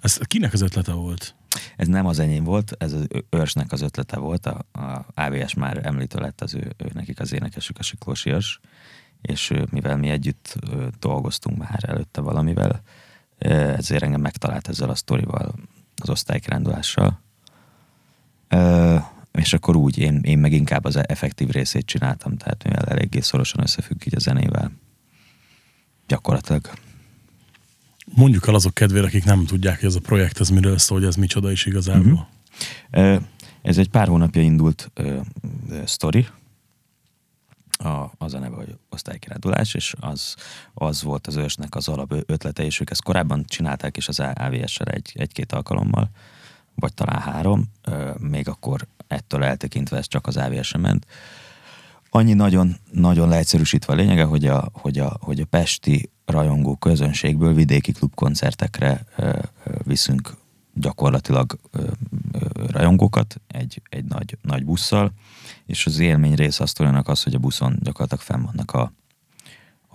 ez 0.00 0.18
kinek 0.22 0.52
az 0.52 0.60
ötlete 0.60 0.92
volt? 0.92 1.34
Ez 1.76 1.86
nem 1.86 2.06
az 2.06 2.18
enyém 2.18 2.44
volt, 2.44 2.72
ez 2.78 2.92
az 2.92 3.06
őrsnek 3.30 3.72
az 3.72 3.82
ötlete 3.82 4.18
volt, 4.18 4.46
a, 4.46 4.66
a 4.72 5.06
AVS 5.14 5.54
már 5.54 5.86
említő 5.86 6.18
lett 6.18 6.40
az 6.40 6.54
ő, 6.54 6.74
ő 6.76 6.90
nekik 6.92 7.20
az 7.20 7.32
énekesük, 7.32 7.78
a 7.78 7.82
Siklós 7.82 8.24
és 9.26 9.52
mivel 9.70 9.96
mi 9.96 10.08
együtt 10.08 10.56
dolgoztunk 10.98 11.58
már 11.58 11.78
előtte 11.86 12.20
valamivel, 12.20 12.82
ezért 13.38 14.02
engem 14.02 14.20
megtalált 14.20 14.68
ezzel 14.68 14.90
a 14.90 14.94
sztorival, 14.94 15.54
az 15.96 16.08
osztálykirándulással. 16.08 17.20
És 19.32 19.52
akkor 19.52 19.76
úgy, 19.76 19.98
én, 19.98 20.20
én 20.22 20.38
meg 20.38 20.52
inkább 20.52 20.84
az 20.84 20.96
effektív 20.96 21.48
részét 21.48 21.86
csináltam, 21.86 22.36
tehát 22.36 22.64
mivel 22.64 22.84
eléggé 22.84 23.20
szorosan 23.20 23.62
összefügg 23.62 24.06
így 24.06 24.14
a 24.14 24.18
zenével. 24.18 24.72
Gyakorlatilag. 26.06 26.70
Mondjuk 28.14 28.46
el 28.46 28.54
azok 28.54 28.74
kedvére, 28.74 29.06
akik 29.06 29.24
nem 29.24 29.44
tudják, 29.44 29.80
hogy 29.80 29.88
ez 29.88 29.94
a 29.94 30.00
projekt, 30.00 30.40
ez 30.40 30.48
miről 30.48 30.78
szól, 30.78 30.98
hogy 30.98 31.06
ez 31.06 31.14
micsoda 31.14 31.50
is 31.50 31.66
igazából. 31.66 32.28
Mhm. 32.90 33.00
Ö, 33.00 33.16
Ez 33.62 33.78
egy 33.78 33.88
pár 33.88 34.08
hónapja 34.08 34.42
indult 34.42 34.90
ö, 34.94 35.18
ö, 35.70 35.80
sztori, 35.84 36.26
a, 37.78 38.10
az 38.18 38.34
a 38.34 38.38
neve, 38.38 38.56
hogy 38.56 38.78
osztálykirándulás, 38.90 39.74
és 39.74 39.94
az, 40.00 40.34
az 40.74 41.02
volt 41.02 41.26
az 41.26 41.36
ősnek 41.36 41.74
az 41.74 41.88
alap 41.88 42.12
ötlete, 42.26 42.64
és 42.64 42.80
ők 42.80 42.90
ezt 42.90 43.02
korábban 43.02 43.44
csinálták 43.46 43.96
is 43.96 44.08
az 44.08 44.20
AVS-sel 44.20 44.86
egy, 44.86 45.12
egy-két 45.14 45.52
alkalommal, 45.52 46.10
vagy 46.74 46.94
talán 46.94 47.20
három, 47.20 47.64
még 48.18 48.48
akkor 48.48 48.86
ettől 49.06 49.44
eltekintve 49.44 49.96
ez 49.96 50.08
csak 50.08 50.26
az 50.26 50.36
AVS-re 50.36 50.78
ment. 50.78 51.06
Annyi 52.10 52.32
nagyon, 52.32 52.76
nagyon 52.90 53.28
leegyszerűsítve 53.28 53.92
a 53.92 53.96
lényege, 53.96 54.24
hogy 54.24 54.46
a, 54.46 54.68
hogy 54.72 54.98
a, 54.98 55.16
hogy 55.20 55.40
a 55.40 55.44
pesti 55.44 56.10
rajongó 56.24 56.76
közönségből 56.76 57.54
vidéki 57.54 57.92
klubkoncertekre 57.92 59.04
viszünk 59.82 60.36
gyakorlatilag 60.78 61.58
rajongókat 62.66 63.40
egy, 63.46 63.82
egy 63.88 64.04
nagy, 64.04 64.38
nagy 64.42 64.64
busszal, 64.64 65.12
és 65.66 65.86
az 65.86 65.98
élmény 65.98 66.34
része 66.34 66.62
a 66.62 66.66
sztorinak 66.66 67.08
az, 67.08 67.22
hogy 67.22 67.34
a 67.34 67.38
buszon 67.38 67.78
gyakorlatilag 67.82 68.24
fenn 68.24 68.42
vannak 68.42 68.72
a, 68.72 68.92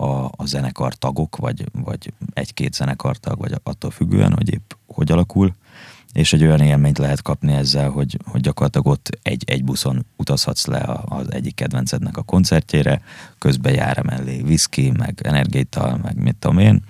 a, 0.04 0.32
a 0.36 0.46
zenekar 0.46 0.94
tagok, 0.94 1.36
vagy, 1.36 1.65
vagy 1.72 2.13
egy-két 2.34 2.74
zenekartag, 2.74 3.39
vagy 3.39 3.56
attól 3.63 3.91
függően, 3.91 4.34
hogy 4.34 4.54
épp 4.54 4.72
hogy 4.88 5.12
alakul, 5.12 5.56
és 6.13 6.34
egy 6.34 6.44
olyan 6.44 6.60
élményt 6.60 6.98
lehet 6.98 7.22
kapni 7.22 7.54
ezzel, 7.54 7.89
hogy, 7.89 8.17
hogy 8.26 8.41
gyakorlatilag 8.41 8.88
ott 8.88 9.10
egy, 9.22 9.44
egy 9.48 9.63
buszon 9.63 10.06
utazhatsz 10.17 10.65
le 10.65 11.00
az 11.06 11.32
egyik 11.32 11.56
kedvencednek 11.56 12.17
a 12.17 12.22
koncertjére, 12.22 13.02
közben 13.38 13.74
jár 13.74 14.04
mellé 14.04 14.41
whisky, 14.41 14.91
meg 14.91 15.20
energiaital, 15.24 15.98
meg 15.98 16.15
mit 16.15 16.36
tudom 16.36 16.58
én, 16.58 16.84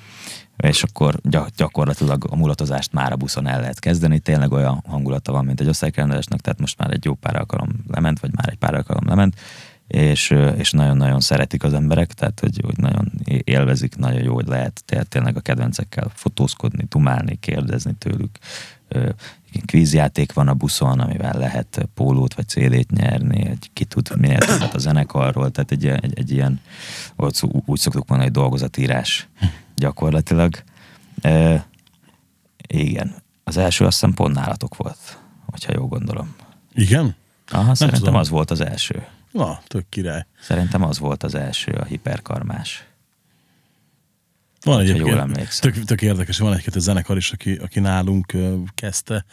és 0.61 0.83
akkor 0.83 1.19
gyak- 1.23 1.55
gyakorlatilag 1.55 2.27
a 2.29 2.35
mulatozást 2.35 2.93
már 2.93 3.11
a 3.11 3.15
buszon 3.15 3.47
el 3.47 3.59
lehet 3.59 3.79
kezdeni, 3.79 4.19
tényleg 4.19 4.51
olyan 4.51 4.83
hangulata 4.87 5.31
van, 5.31 5.45
mint 5.45 5.61
egy 5.61 5.67
osztálykirándulástnak, 5.67 6.39
tehát 6.39 6.59
most 6.59 6.77
már 6.77 6.91
egy 6.91 7.05
jó 7.05 7.13
pár 7.13 7.35
alkalom 7.35 7.69
lement, 7.87 8.19
vagy 8.19 8.31
már 8.35 8.49
egy 8.49 8.57
pár 8.57 8.73
alkalom 8.73 9.07
lement, 9.07 9.35
és, 9.87 10.35
és 10.57 10.71
nagyon-nagyon 10.71 11.19
szeretik 11.19 11.63
az 11.63 11.73
emberek, 11.73 12.13
tehát 12.13 12.39
hogy, 12.39 12.61
hogy 12.63 12.77
nagyon 12.77 13.11
élvezik, 13.43 13.95
nagyon 13.95 14.23
jó, 14.23 14.33
hogy 14.33 14.47
lehet 14.47 14.83
té- 14.85 15.07
tényleg 15.07 15.37
a 15.37 15.41
kedvencekkel 15.41 16.11
fotózkodni, 16.13 16.85
dumálni, 16.89 17.35
kérdezni 17.39 17.93
tőlük. 17.97 18.37
Kvízjáték 19.65 20.33
van 20.33 20.47
a 20.47 20.53
buszon, 20.53 20.99
amivel 20.99 21.37
lehet 21.37 21.89
pólót 21.93 22.33
vagy 22.33 22.47
CD-t 22.47 22.91
nyerni, 22.91 23.47
egy 23.47 23.69
ki 23.73 23.85
tud 23.85 24.19
minél 24.19 24.37
többet 24.37 24.73
a 24.73 24.77
zenekarról, 24.79 25.51
tehát 25.51 25.71
egy, 25.71 25.87
egy, 25.87 26.17
egy 26.19 26.31
ilyen, 26.31 26.59
úgy, 27.15 27.39
úgy 27.65 27.79
szoktuk 27.79 28.07
mondani, 28.07 28.29
hogy 28.29 28.39
dolgozatírás 28.39 29.27
gyakorlatilag. 29.75 30.63
Ö, 31.21 31.55
igen, 32.67 33.15
az 33.43 33.57
első 33.57 33.85
azt 33.85 33.93
hiszem 33.99 34.13
pont 34.13 34.35
nálatok 34.35 34.75
volt, 34.75 35.19
hogyha 35.45 35.73
jól 35.75 35.87
gondolom. 35.87 36.35
Igen? 36.73 37.15
Aha, 37.47 37.75
szerintem 37.75 38.03
tudom. 38.03 38.19
az 38.19 38.29
volt 38.29 38.51
az 38.51 38.61
első. 38.61 39.05
Na, 39.31 39.61
tök 39.67 39.89
király. 39.89 40.25
Szerintem 40.41 40.83
az 40.83 40.99
volt 40.99 41.23
az 41.23 41.35
első, 41.35 41.71
a 41.71 41.83
hiperkarmás. 41.83 42.85
Van 44.63 44.79
egyébként, 44.79 45.07
jól 45.07 45.19
emlékszem. 45.19 45.71
tök, 45.71 45.83
tök 45.83 46.01
érdekes, 46.01 46.37
van 46.37 46.53
egy-két 46.53 46.79
zenekar 46.79 47.17
is, 47.17 47.31
aki, 47.31 47.53
aki 47.53 47.79
nálunk 47.79 48.35
kezdte, 48.75 49.25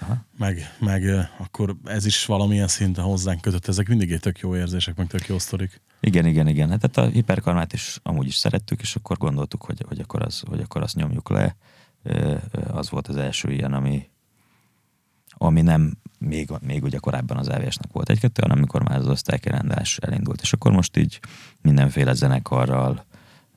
Aha. 0.00 0.24
meg, 0.38 0.76
meg 0.78 1.28
akkor 1.38 1.76
ez 1.84 2.06
is 2.06 2.26
valamilyen 2.26 2.68
szinten 2.68 3.04
hozzánk 3.04 3.40
kötött. 3.40 3.66
Ezek 3.66 3.88
mindig 3.88 4.12
egy 4.12 4.20
tök 4.20 4.38
jó 4.38 4.56
érzések, 4.56 4.96
meg 4.96 5.06
tök 5.06 5.26
jó 5.26 5.38
sztorik. 5.38 5.80
Igen, 6.00 6.26
igen, 6.26 6.46
igen. 6.46 6.70
Hát 6.70 6.90
tehát 6.90 7.10
a 7.10 7.12
hiperkarmát 7.12 7.72
is 7.72 7.98
amúgy 8.02 8.26
is 8.26 8.34
szerettük, 8.36 8.80
és 8.80 8.96
akkor 8.96 9.16
gondoltuk, 9.16 9.64
hogy, 9.64 9.84
hogy, 9.88 10.00
akkor, 10.00 10.22
az, 10.22 10.42
hogy 10.48 10.60
akkor 10.60 10.82
azt 10.82 10.94
nyomjuk 10.94 11.28
le. 11.28 11.56
Az 12.72 12.90
volt 12.90 13.08
az 13.08 13.16
első 13.16 13.52
ilyen, 13.52 13.72
ami 13.72 14.08
ami 15.42 15.62
nem 15.62 15.96
még, 16.18 16.50
még 16.60 16.82
ugye 16.82 16.98
korábban 16.98 17.36
az 17.36 17.48
EVS-nek 17.48 17.92
volt 17.92 18.10
egy-kettő, 18.10 18.42
hanem 18.42 18.56
amikor 18.56 18.82
már 18.88 18.98
az 18.98 19.08
osztálykirendás 19.08 19.96
elindult. 19.98 20.40
És 20.40 20.52
akkor 20.52 20.72
most 20.72 20.96
így 20.96 21.20
mindenféle 21.62 22.12
zenekarral 22.12 23.04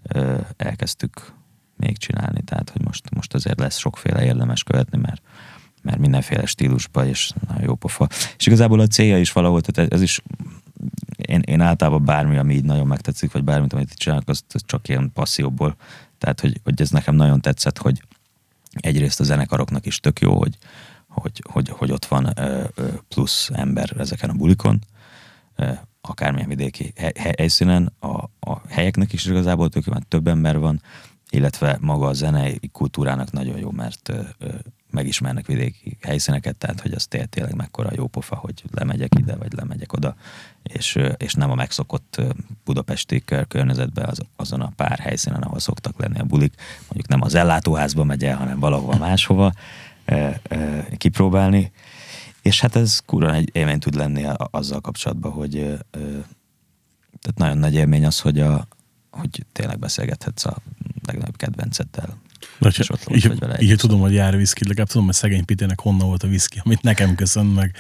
ö, 0.04 0.40
elkezdtük 0.58 1.34
még 1.78 1.98
csinálni, 1.98 2.42
tehát 2.42 2.70
hogy 2.70 2.82
most, 2.82 3.10
most 3.10 3.34
azért 3.34 3.60
lesz 3.60 3.78
sokféle 3.78 4.26
érdemes 4.26 4.64
követni, 4.64 4.98
mert 4.98 5.22
mert 5.84 5.98
mindenféle 5.98 6.46
stílusba, 6.46 7.06
és 7.06 7.32
nagyon 7.48 7.64
jó 7.64 7.76
pofa. 7.76 8.08
És 8.38 8.46
igazából 8.46 8.80
a 8.80 8.88
célja 8.88 9.20
is 9.20 9.32
valahol, 9.32 9.62
tehát 9.62 9.94
ez 9.94 10.02
is 10.02 10.22
én, 11.16 11.40
én 11.40 11.62
általában 11.62 12.06
bármi, 12.06 12.38
ami 12.38 12.54
így 12.54 12.66
nagyon 12.66 12.88
megtetszik, 12.88 13.32
vagy 13.32 13.44
bármit, 13.44 13.74
amit 13.74 13.92
itt 13.92 13.98
csinálok, 13.98 14.30
az 14.30 14.44
csak 14.66 14.88
ilyen 14.88 15.12
passzióból. 15.14 15.76
Tehát, 16.18 16.40
hogy, 16.40 16.60
hogy 16.64 16.82
ez 16.82 16.90
nekem 16.90 17.16
nagyon 17.16 17.42
tetszett, 17.42 17.78
hogy 17.78 18.02
egyrészt 18.72 19.20
a 19.20 19.24
zenekaroknak 19.24 19.86
is 19.86 20.00
tök 20.00 20.20
jó, 20.20 20.38
hogy, 20.38 20.58
hogy, 21.08 21.44
hogy, 21.52 21.70
hogy 21.70 21.92
ott 21.92 22.06
van 22.06 22.32
ö, 22.36 22.64
ö, 22.76 22.88
plusz 23.08 23.50
ember 23.54 23.94
ezeken 23.98 24.30
a 24.30 24.34
bulikon, 24.34 24.80
ö, 25.56 25.72
akármilyen 26.02 26.48
vidéki 26.48 26.94
helyszínen, 27.38 27.94
a, 28.00 28.24
a 28.40 28.62
helyeknek 28.70 29.14
is 29.14 29.26
igazából 29.26 29.70
tök 29.70 29.86
jó, 29.86 29.94
mert 29.94 30.08
több 30.08 30.28
ember 30.28 30.60
van, 30.60 30.82
illetve 31.34 31.78
maga 31.82 32.08
a 32.08 32.14
zenei 32.14 32.60
kultúrának 32.72 33.32
nagyon 33.32 33.58
jó, 33.58 33.72
mert 33.72 34.12
megismernek 34.92 35.46
vidéki 35.46 35.98
helyszíneket, 36.02 36.56
tehát 36.56 36.82
hogy 36.82 36.92
az 36.92 37.08
tényleg 37.30 37.56
mekkora 37.56 37.90
jó 37.96 38.08
pofa, 38.08 38.36
hogy 38.36 38.64
lemegyek 38.72 39.12
ide, 39.20 39.36
vagy 39.36 39.54
lemegyek 39.54 39.94
oda, 39.94 40.16
és, 40.64 41.00
és 41.18 41.34
nem 41.34 41.52
a 41.52 41.56
megszokott 41.56 42.22
budapesti 42.64 43.24
környezetben 43.48 44.06
az, 44.06 44.20
azon 44.36 44.62
a 44.62 44.72
pár 44.76 45.00
helyszínen, 45.00 45.42
ahol 45.42 45.60
szoktak 45.60 46.00
lenni 46.00 46.20
a 46.20 46.24
bulik, 46.24 46.54
mondjuk 46.80 47.08
nem 47.08 47.22
az 47.22 47.36
ellátóházba 47.36 48.04
megy 48.04 48.24
el, 48.24 48.38
hanem 48.38 48.60
valahova 48.60 48.98
máshova 48.98 49.52
e, 50.06 50.40
e, 50.44 50.88
kipróbálni, 50.98 51.72
és 52.42 52.62
hát 52.62 52.76
ez 52.76 53.00
kurva 53.06 53.34
egy 53.34 53.50
élmény 53.54 53.80
tud 53.80 53.96
lenni 53.96 54.26
azzal 54.36 54.82
kapcsolatban, 54.82 55.32
hogy 55.32 55.58
e, 55.58 55.78
tehát 57.22 57.38
nagyon 57.38 57.58
nagy 57.58 57.74
élmény 57.74 58.06
az, 58.06 58.20
hogy, 58.20 58.40
a, 58.40 58.68
hogy 59.10 59.46
tényleg 59.52 59.80
beszélgethetsz 59.80 60.46
a 60.46 60.58
legnagyobb 61.06 61.38
kedvenceddel, 61.38 62.18
de 62.60 62.72
és 62.78 62.90
ott 62.90 63.10
így, 63.10 63.40
vele 63.40 63.62
így 63.62 63.76
tudom, 63.76 64.00
hogy 64.00 64.14
jár 64.14 64.38
viszki, 64.38 64.68
legalább 64.68 64.88
tudom, 64.88 65.06
hogy 65.06 65.16
szegény 65.16 65.46
Pitének 65.46 65.80
honnan 65.80 66.08
volt 66.08 66.24
a 66.24 66.28
viszki, 66.28 66.62
amit 66.64 66.82
nekem 66.82 67.16
köszön 67.16 67.46
meg. 67.46 67.76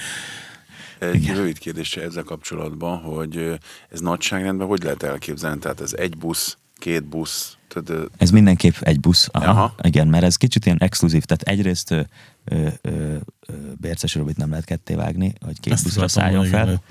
Egy 0.99 1.15
Igen. 1.15 1.35
rövid 1.35 1.57
kérdése 1.57 2.01
ezzel 2.01 2.23
kapcsolatban, 2.23 2.97
hogy 2.97 3.59
ez 3.89 3.99
nagyságrendben 3.99 4.67
hogy 4.67 4.83
lehet 4.83 5.03
elképzelni? 5.03 5.59
Tehát 5.59 5.81
ez 5.81 5.93
egy 5.93 6.17
busz, 6.17 6.57
két 6.75 7.03
busz? 7.03 7.57
Tehát, 7.67 8.09
ez 8.17 8.31
mindenképp 8.31 8.75
egy 8.79 8.99
busz, 8.99 9.29
aha, 9.31 9.49
aha. 9.49 9.75
igen, 9.81 10.07
mert 10.07 10.23
ez 10.23 10.35
kicsit 10.35 10.65
ilyen 10.65 10.77
exkluzív, 10.77 11.23
tehát 11.23 11.41
egyrészt 11.41 11.91
ö, 11.91 12.01
ö, 12.43 12.67
ö, 12.81 13.15
Bérces 13.77 14.15
Robit 14.15 14.37
nem 14.37 14.49
lehet 14.49 14.65
ketté 14.65 14.93
vágni, 14.93 15.33
hogy 15.45 15.59
két 15.59 15.73
Ezt 15.73 15.83
buszra 15.83 16.07
szálljon 16.07 16.45
fel. 16.45 16.63
Igen 16.63 16.81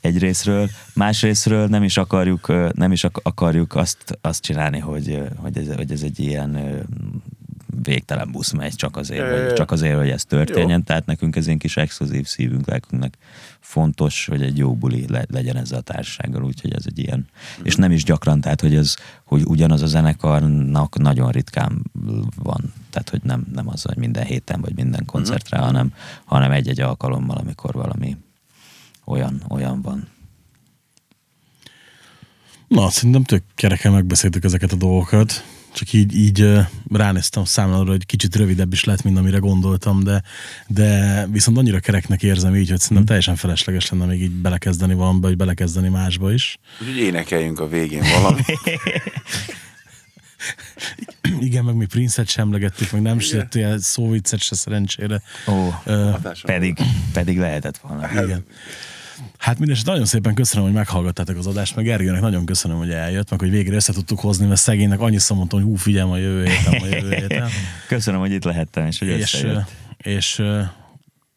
egyrésztről, 0.00 0.68
másrésztről 0.94 1.66
nem 1.66 1.82
is 1.82 1.96
akarjuk, 1.96 2.72
nem 2.72 2.92
is 2.92 3.04
akarjuk 3.04 3.74
azt, 3.74 4.18
azt 4.20 4.42
csinálni, 4.42 4.78
hogy, 4.78 5.22
hogy, 5.36 5.58
ez, 5.58 5.74
hogy 5.74 5.92
ez 5.92 6.02
egy 6.02 6.18
ilyen 6.18 6.84
végtelen 7.82 8.30
busz 8.30 8.52
megy 8.52 8.74
csak 8.74 8.96
azért, 8.96 9.30
hogy, 9.30 9.52
csak 9.52 9.70
azért, 9.70 9.96
hogy 9.96 10.08
ez 10.08 10.24
történjen, 10.24 10.78
jó. 10.78 10.84
tehát 10.84 11.06
nekünk 11.06 11.36
ez 11.36 11.46
ilyen 11.46 11.58
kis 11.58 11.76
exkluzív 11.76 12.26
szívünk, 12.26 12.66
lelkünknek 12.66 13.16
fontos, 13.60 14.26
hogy 14.26 14.42
egy 14.42 14.58
jó 14.58 14.74
buli 14.74 15.04
le, 15.08 15.24
legyen 15.30 15.56
ezzel 15.56 15.78
a 15.78 15.82
társasággal, 15.82 16.44
úgyhogy 16.44 16.72
ez 16.74 16.84
egy 16.86 16.98
ilyen, 16.98 17.18
mm. 17.18 17.64
és 17.64 17.76
nem 17.76 17.90
is 17.90 18.04
gyakran, 18.04 18.40
tehát 18.40 18.60
hogy 18.60 18.74
ez, 18.74 18.94
hogy 19.24 19.42
ugyanaz 19.44 19.82
a 19.82 19.86
zenekarnak 19.86 20.98
nagyon 20.98 21.30
ritkán 21.30 21.82
van, 22.42 22.72
tehát 22.90 23.10
hogy 23.10 23.20
nem, 23.22 23.46
nem 23.52 23.68
az, 23.68 23.82
hogy 23.82 23.96
minden 23.96 24.24
héten 24.24 24.60
vagy 24.60 24.74
minden 24.74 25.04
koncertre, 25.04 25.58
mm. 25.58 25.62
hanem, 25.62 25.92
hanem 26.24 26.50
egy-egy 26.50 26.80
alkalommal, 26.80 27.36
amikor 27.36 27.72
valami 27.72 28.16
olyan, 29.06 29.42
olyan 29.48 29.82
van. 29.82 30.08
Na, 32.68 32.90
szerintem 32.90 33.24
tök 33.24 33.42
kereken 33.54 33.92
megbeszéltük 33.92 34.44
ezeket 34.44 34.72
a 34.72 34.76
dolgokat. 34.76 35.44
Csak 35.72 35.92
így, 35.92 36.16
így 36.16 36.48
ránéztem 36.92 37.44
számomra, 37.44 37.90
hogy 37.90 38.06
kicsit 38.06 38.36
rövidebb 38.36 38.72
is 38.72 38.84
lett, 38.84 39.02
mint 39.02 39.18
amire 39.18 39.38
gondoltam, 39.38 40.02
de, 40.02 40.22
de 40.66 41.26
viszont 41.30 41.58
annyira 41.58 41.80
kereknek 41.80 42.22
érzem 42.22 42.56
így, 42.56 42.68
hogy 42.68 42.78
szerintem 42.78 43.02
hm. 43.02 43.06
teljesen 43.06 43.36
felesleges 43.36 43.90
lenne 43.90 44.04
még 44.04 44.22
így 44.22 44.30
belekezdeni 44.30 44.94
valamibe, 44.94 45.26
vagy 45.26 45.36
belekezdeni 45.36 45.88
másba 45.88 46.32
is. 46.32 46.58
Úgyhogy 46.80 46.96
énekeljünk 46.96 47.60
a 47.60 47.68
végén 47.68 48.02
valami. 48.12 48.42
Igen, 51.40 51.64
meg 51.64 51.74
mi 51.74 51.86
Prince-et 51.86 52.28
semlegettük, 52.28 52.90
meg 52.90 53.02
nem 53.02 53.18
ilyen 53.52 53.78
szóviccet 53.78 54.40
se 54.40 54.54
szerencsére. 54.54 55.22
Ó, 55.48 55.72
uh, 55.86 56.32
pedig, 56.42 56.78
pedig 57.12 57.38
lehetett 57.38 57.78
volna. 57.78 58.22
Igen. 58.22 58.44
Hát 59.38 59.58
mindesetre 59.58 59.90
nagyon 59.90 60.06
szépen 60.06 60.34
köszönöm, 60.34 60.64
hogy 60.64 60.74
meghallgattátok 60.74 61.36
az 61.36 61.46
adást, 61.46 61.76
meg 61.76 61.84
Gergőnek 61.84 62.20
nagyon 62.20 62.46
köszönöm, 62.46 62.76
hogy 62.76 62.90
eljött, 62.90 63.30
meg 63.30 63.40
hogy 63.40 63.50
végre 63.50 63.74
össze 63.74 63.92
tudtuk 63.92 64.20
hozni, 64.20 64.46
mert 64.46 64.60
szegénynek 64.60 65.00
annyit 65.00 65.28
mondtam, 65.28 65.60
hogy 65.60 65.68
hú, 65.68 65.76
figyelj, 65.76 66.10
a 66.10 66.16
jövő 66.16 66.44
héten, 66.44 66.80
a 66.80 66.86
jövő 66.86 67.14
héten. 67.14 67.48
köszönöm, 67.88 68.20
hogy 68.20 68.32
itt 68.32 68.44
lehettem, 68.44 68.86
és 68.86 68.98
hogy 68.98 69.08
és, 69.08 69.34
összejött. 69.34 69.72
És, 69.98 70.14
és 70.14 70.42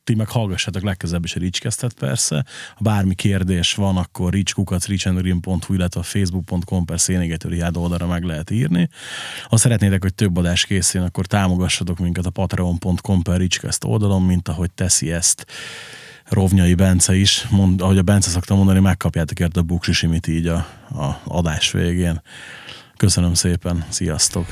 ti 0.10 0.16
meg 0.16 0.30
hallgassátok 0.30 0.84
legközelebb 0.84 1.24
is 1.24 1.36
a 1.36 1.40
Ricskesztet 1.40 1.94
persze. 1.94 2.46
Ha 2.76 2.84
bármi 2.84 3.16
kérdés 3.16 3.74
van, 3.74 3.98
akkor 3.98 4.34
ricskukat, 4.34 4.86
richandgreen.hu, 4.86 5.74
illetve 5.74 6.00
a 6.00 6.04
facebook.com 6.04 6.86
per 6.86 7.00
szénégetőri 7.00 7.64
oldalra 7.74 8.08
meg 8.08 8.24
lehet 8.24 8.50
írni. 8.50 8.90
Ha 9.44 9.58
szeretnétek, 9.58 10.02
hogy 10.02 10.14
több 10.14 10.38
adás 10.38 10.66
készüljön, 10.66 11.10
akkor 11.10 11.26
támogassatok 11.26 12.00
minket 12.00 12.26
a 12.26 12.30
patreon.com 12.30 13.22
per 13.22 13.38
Ricskeszt 13.38 13.84
oldalon, 13.84 14.22
mint 14.22 14.48
ahogy 14.48 14.72
teszi 14.72 15.12
ezt 15.12 15.46
Rovnyai 16.30 16.74
Bence 16.74 17.16
is, 17.16 17.48
mond, 17.50 17.82
ahogy 17.82 17.98
a 17.98 18.02
Bence 18.02 18.30
szokta 18.30 18.56
mondani, 18.56 18.80
megkapjátok 18.80 19.40
érte 19.40 19.60
a 19.60 19.64
buksisimit 19.64 20.28
így 20.28 20.48
a, 20.48 20.56
a 20.92 21.22
adás 21.24 21.72
végén. 21.72 22.22
Köszönöm 22.98 23.34
szépen, 23.34 23.86
sziasztok! 23.90 24.46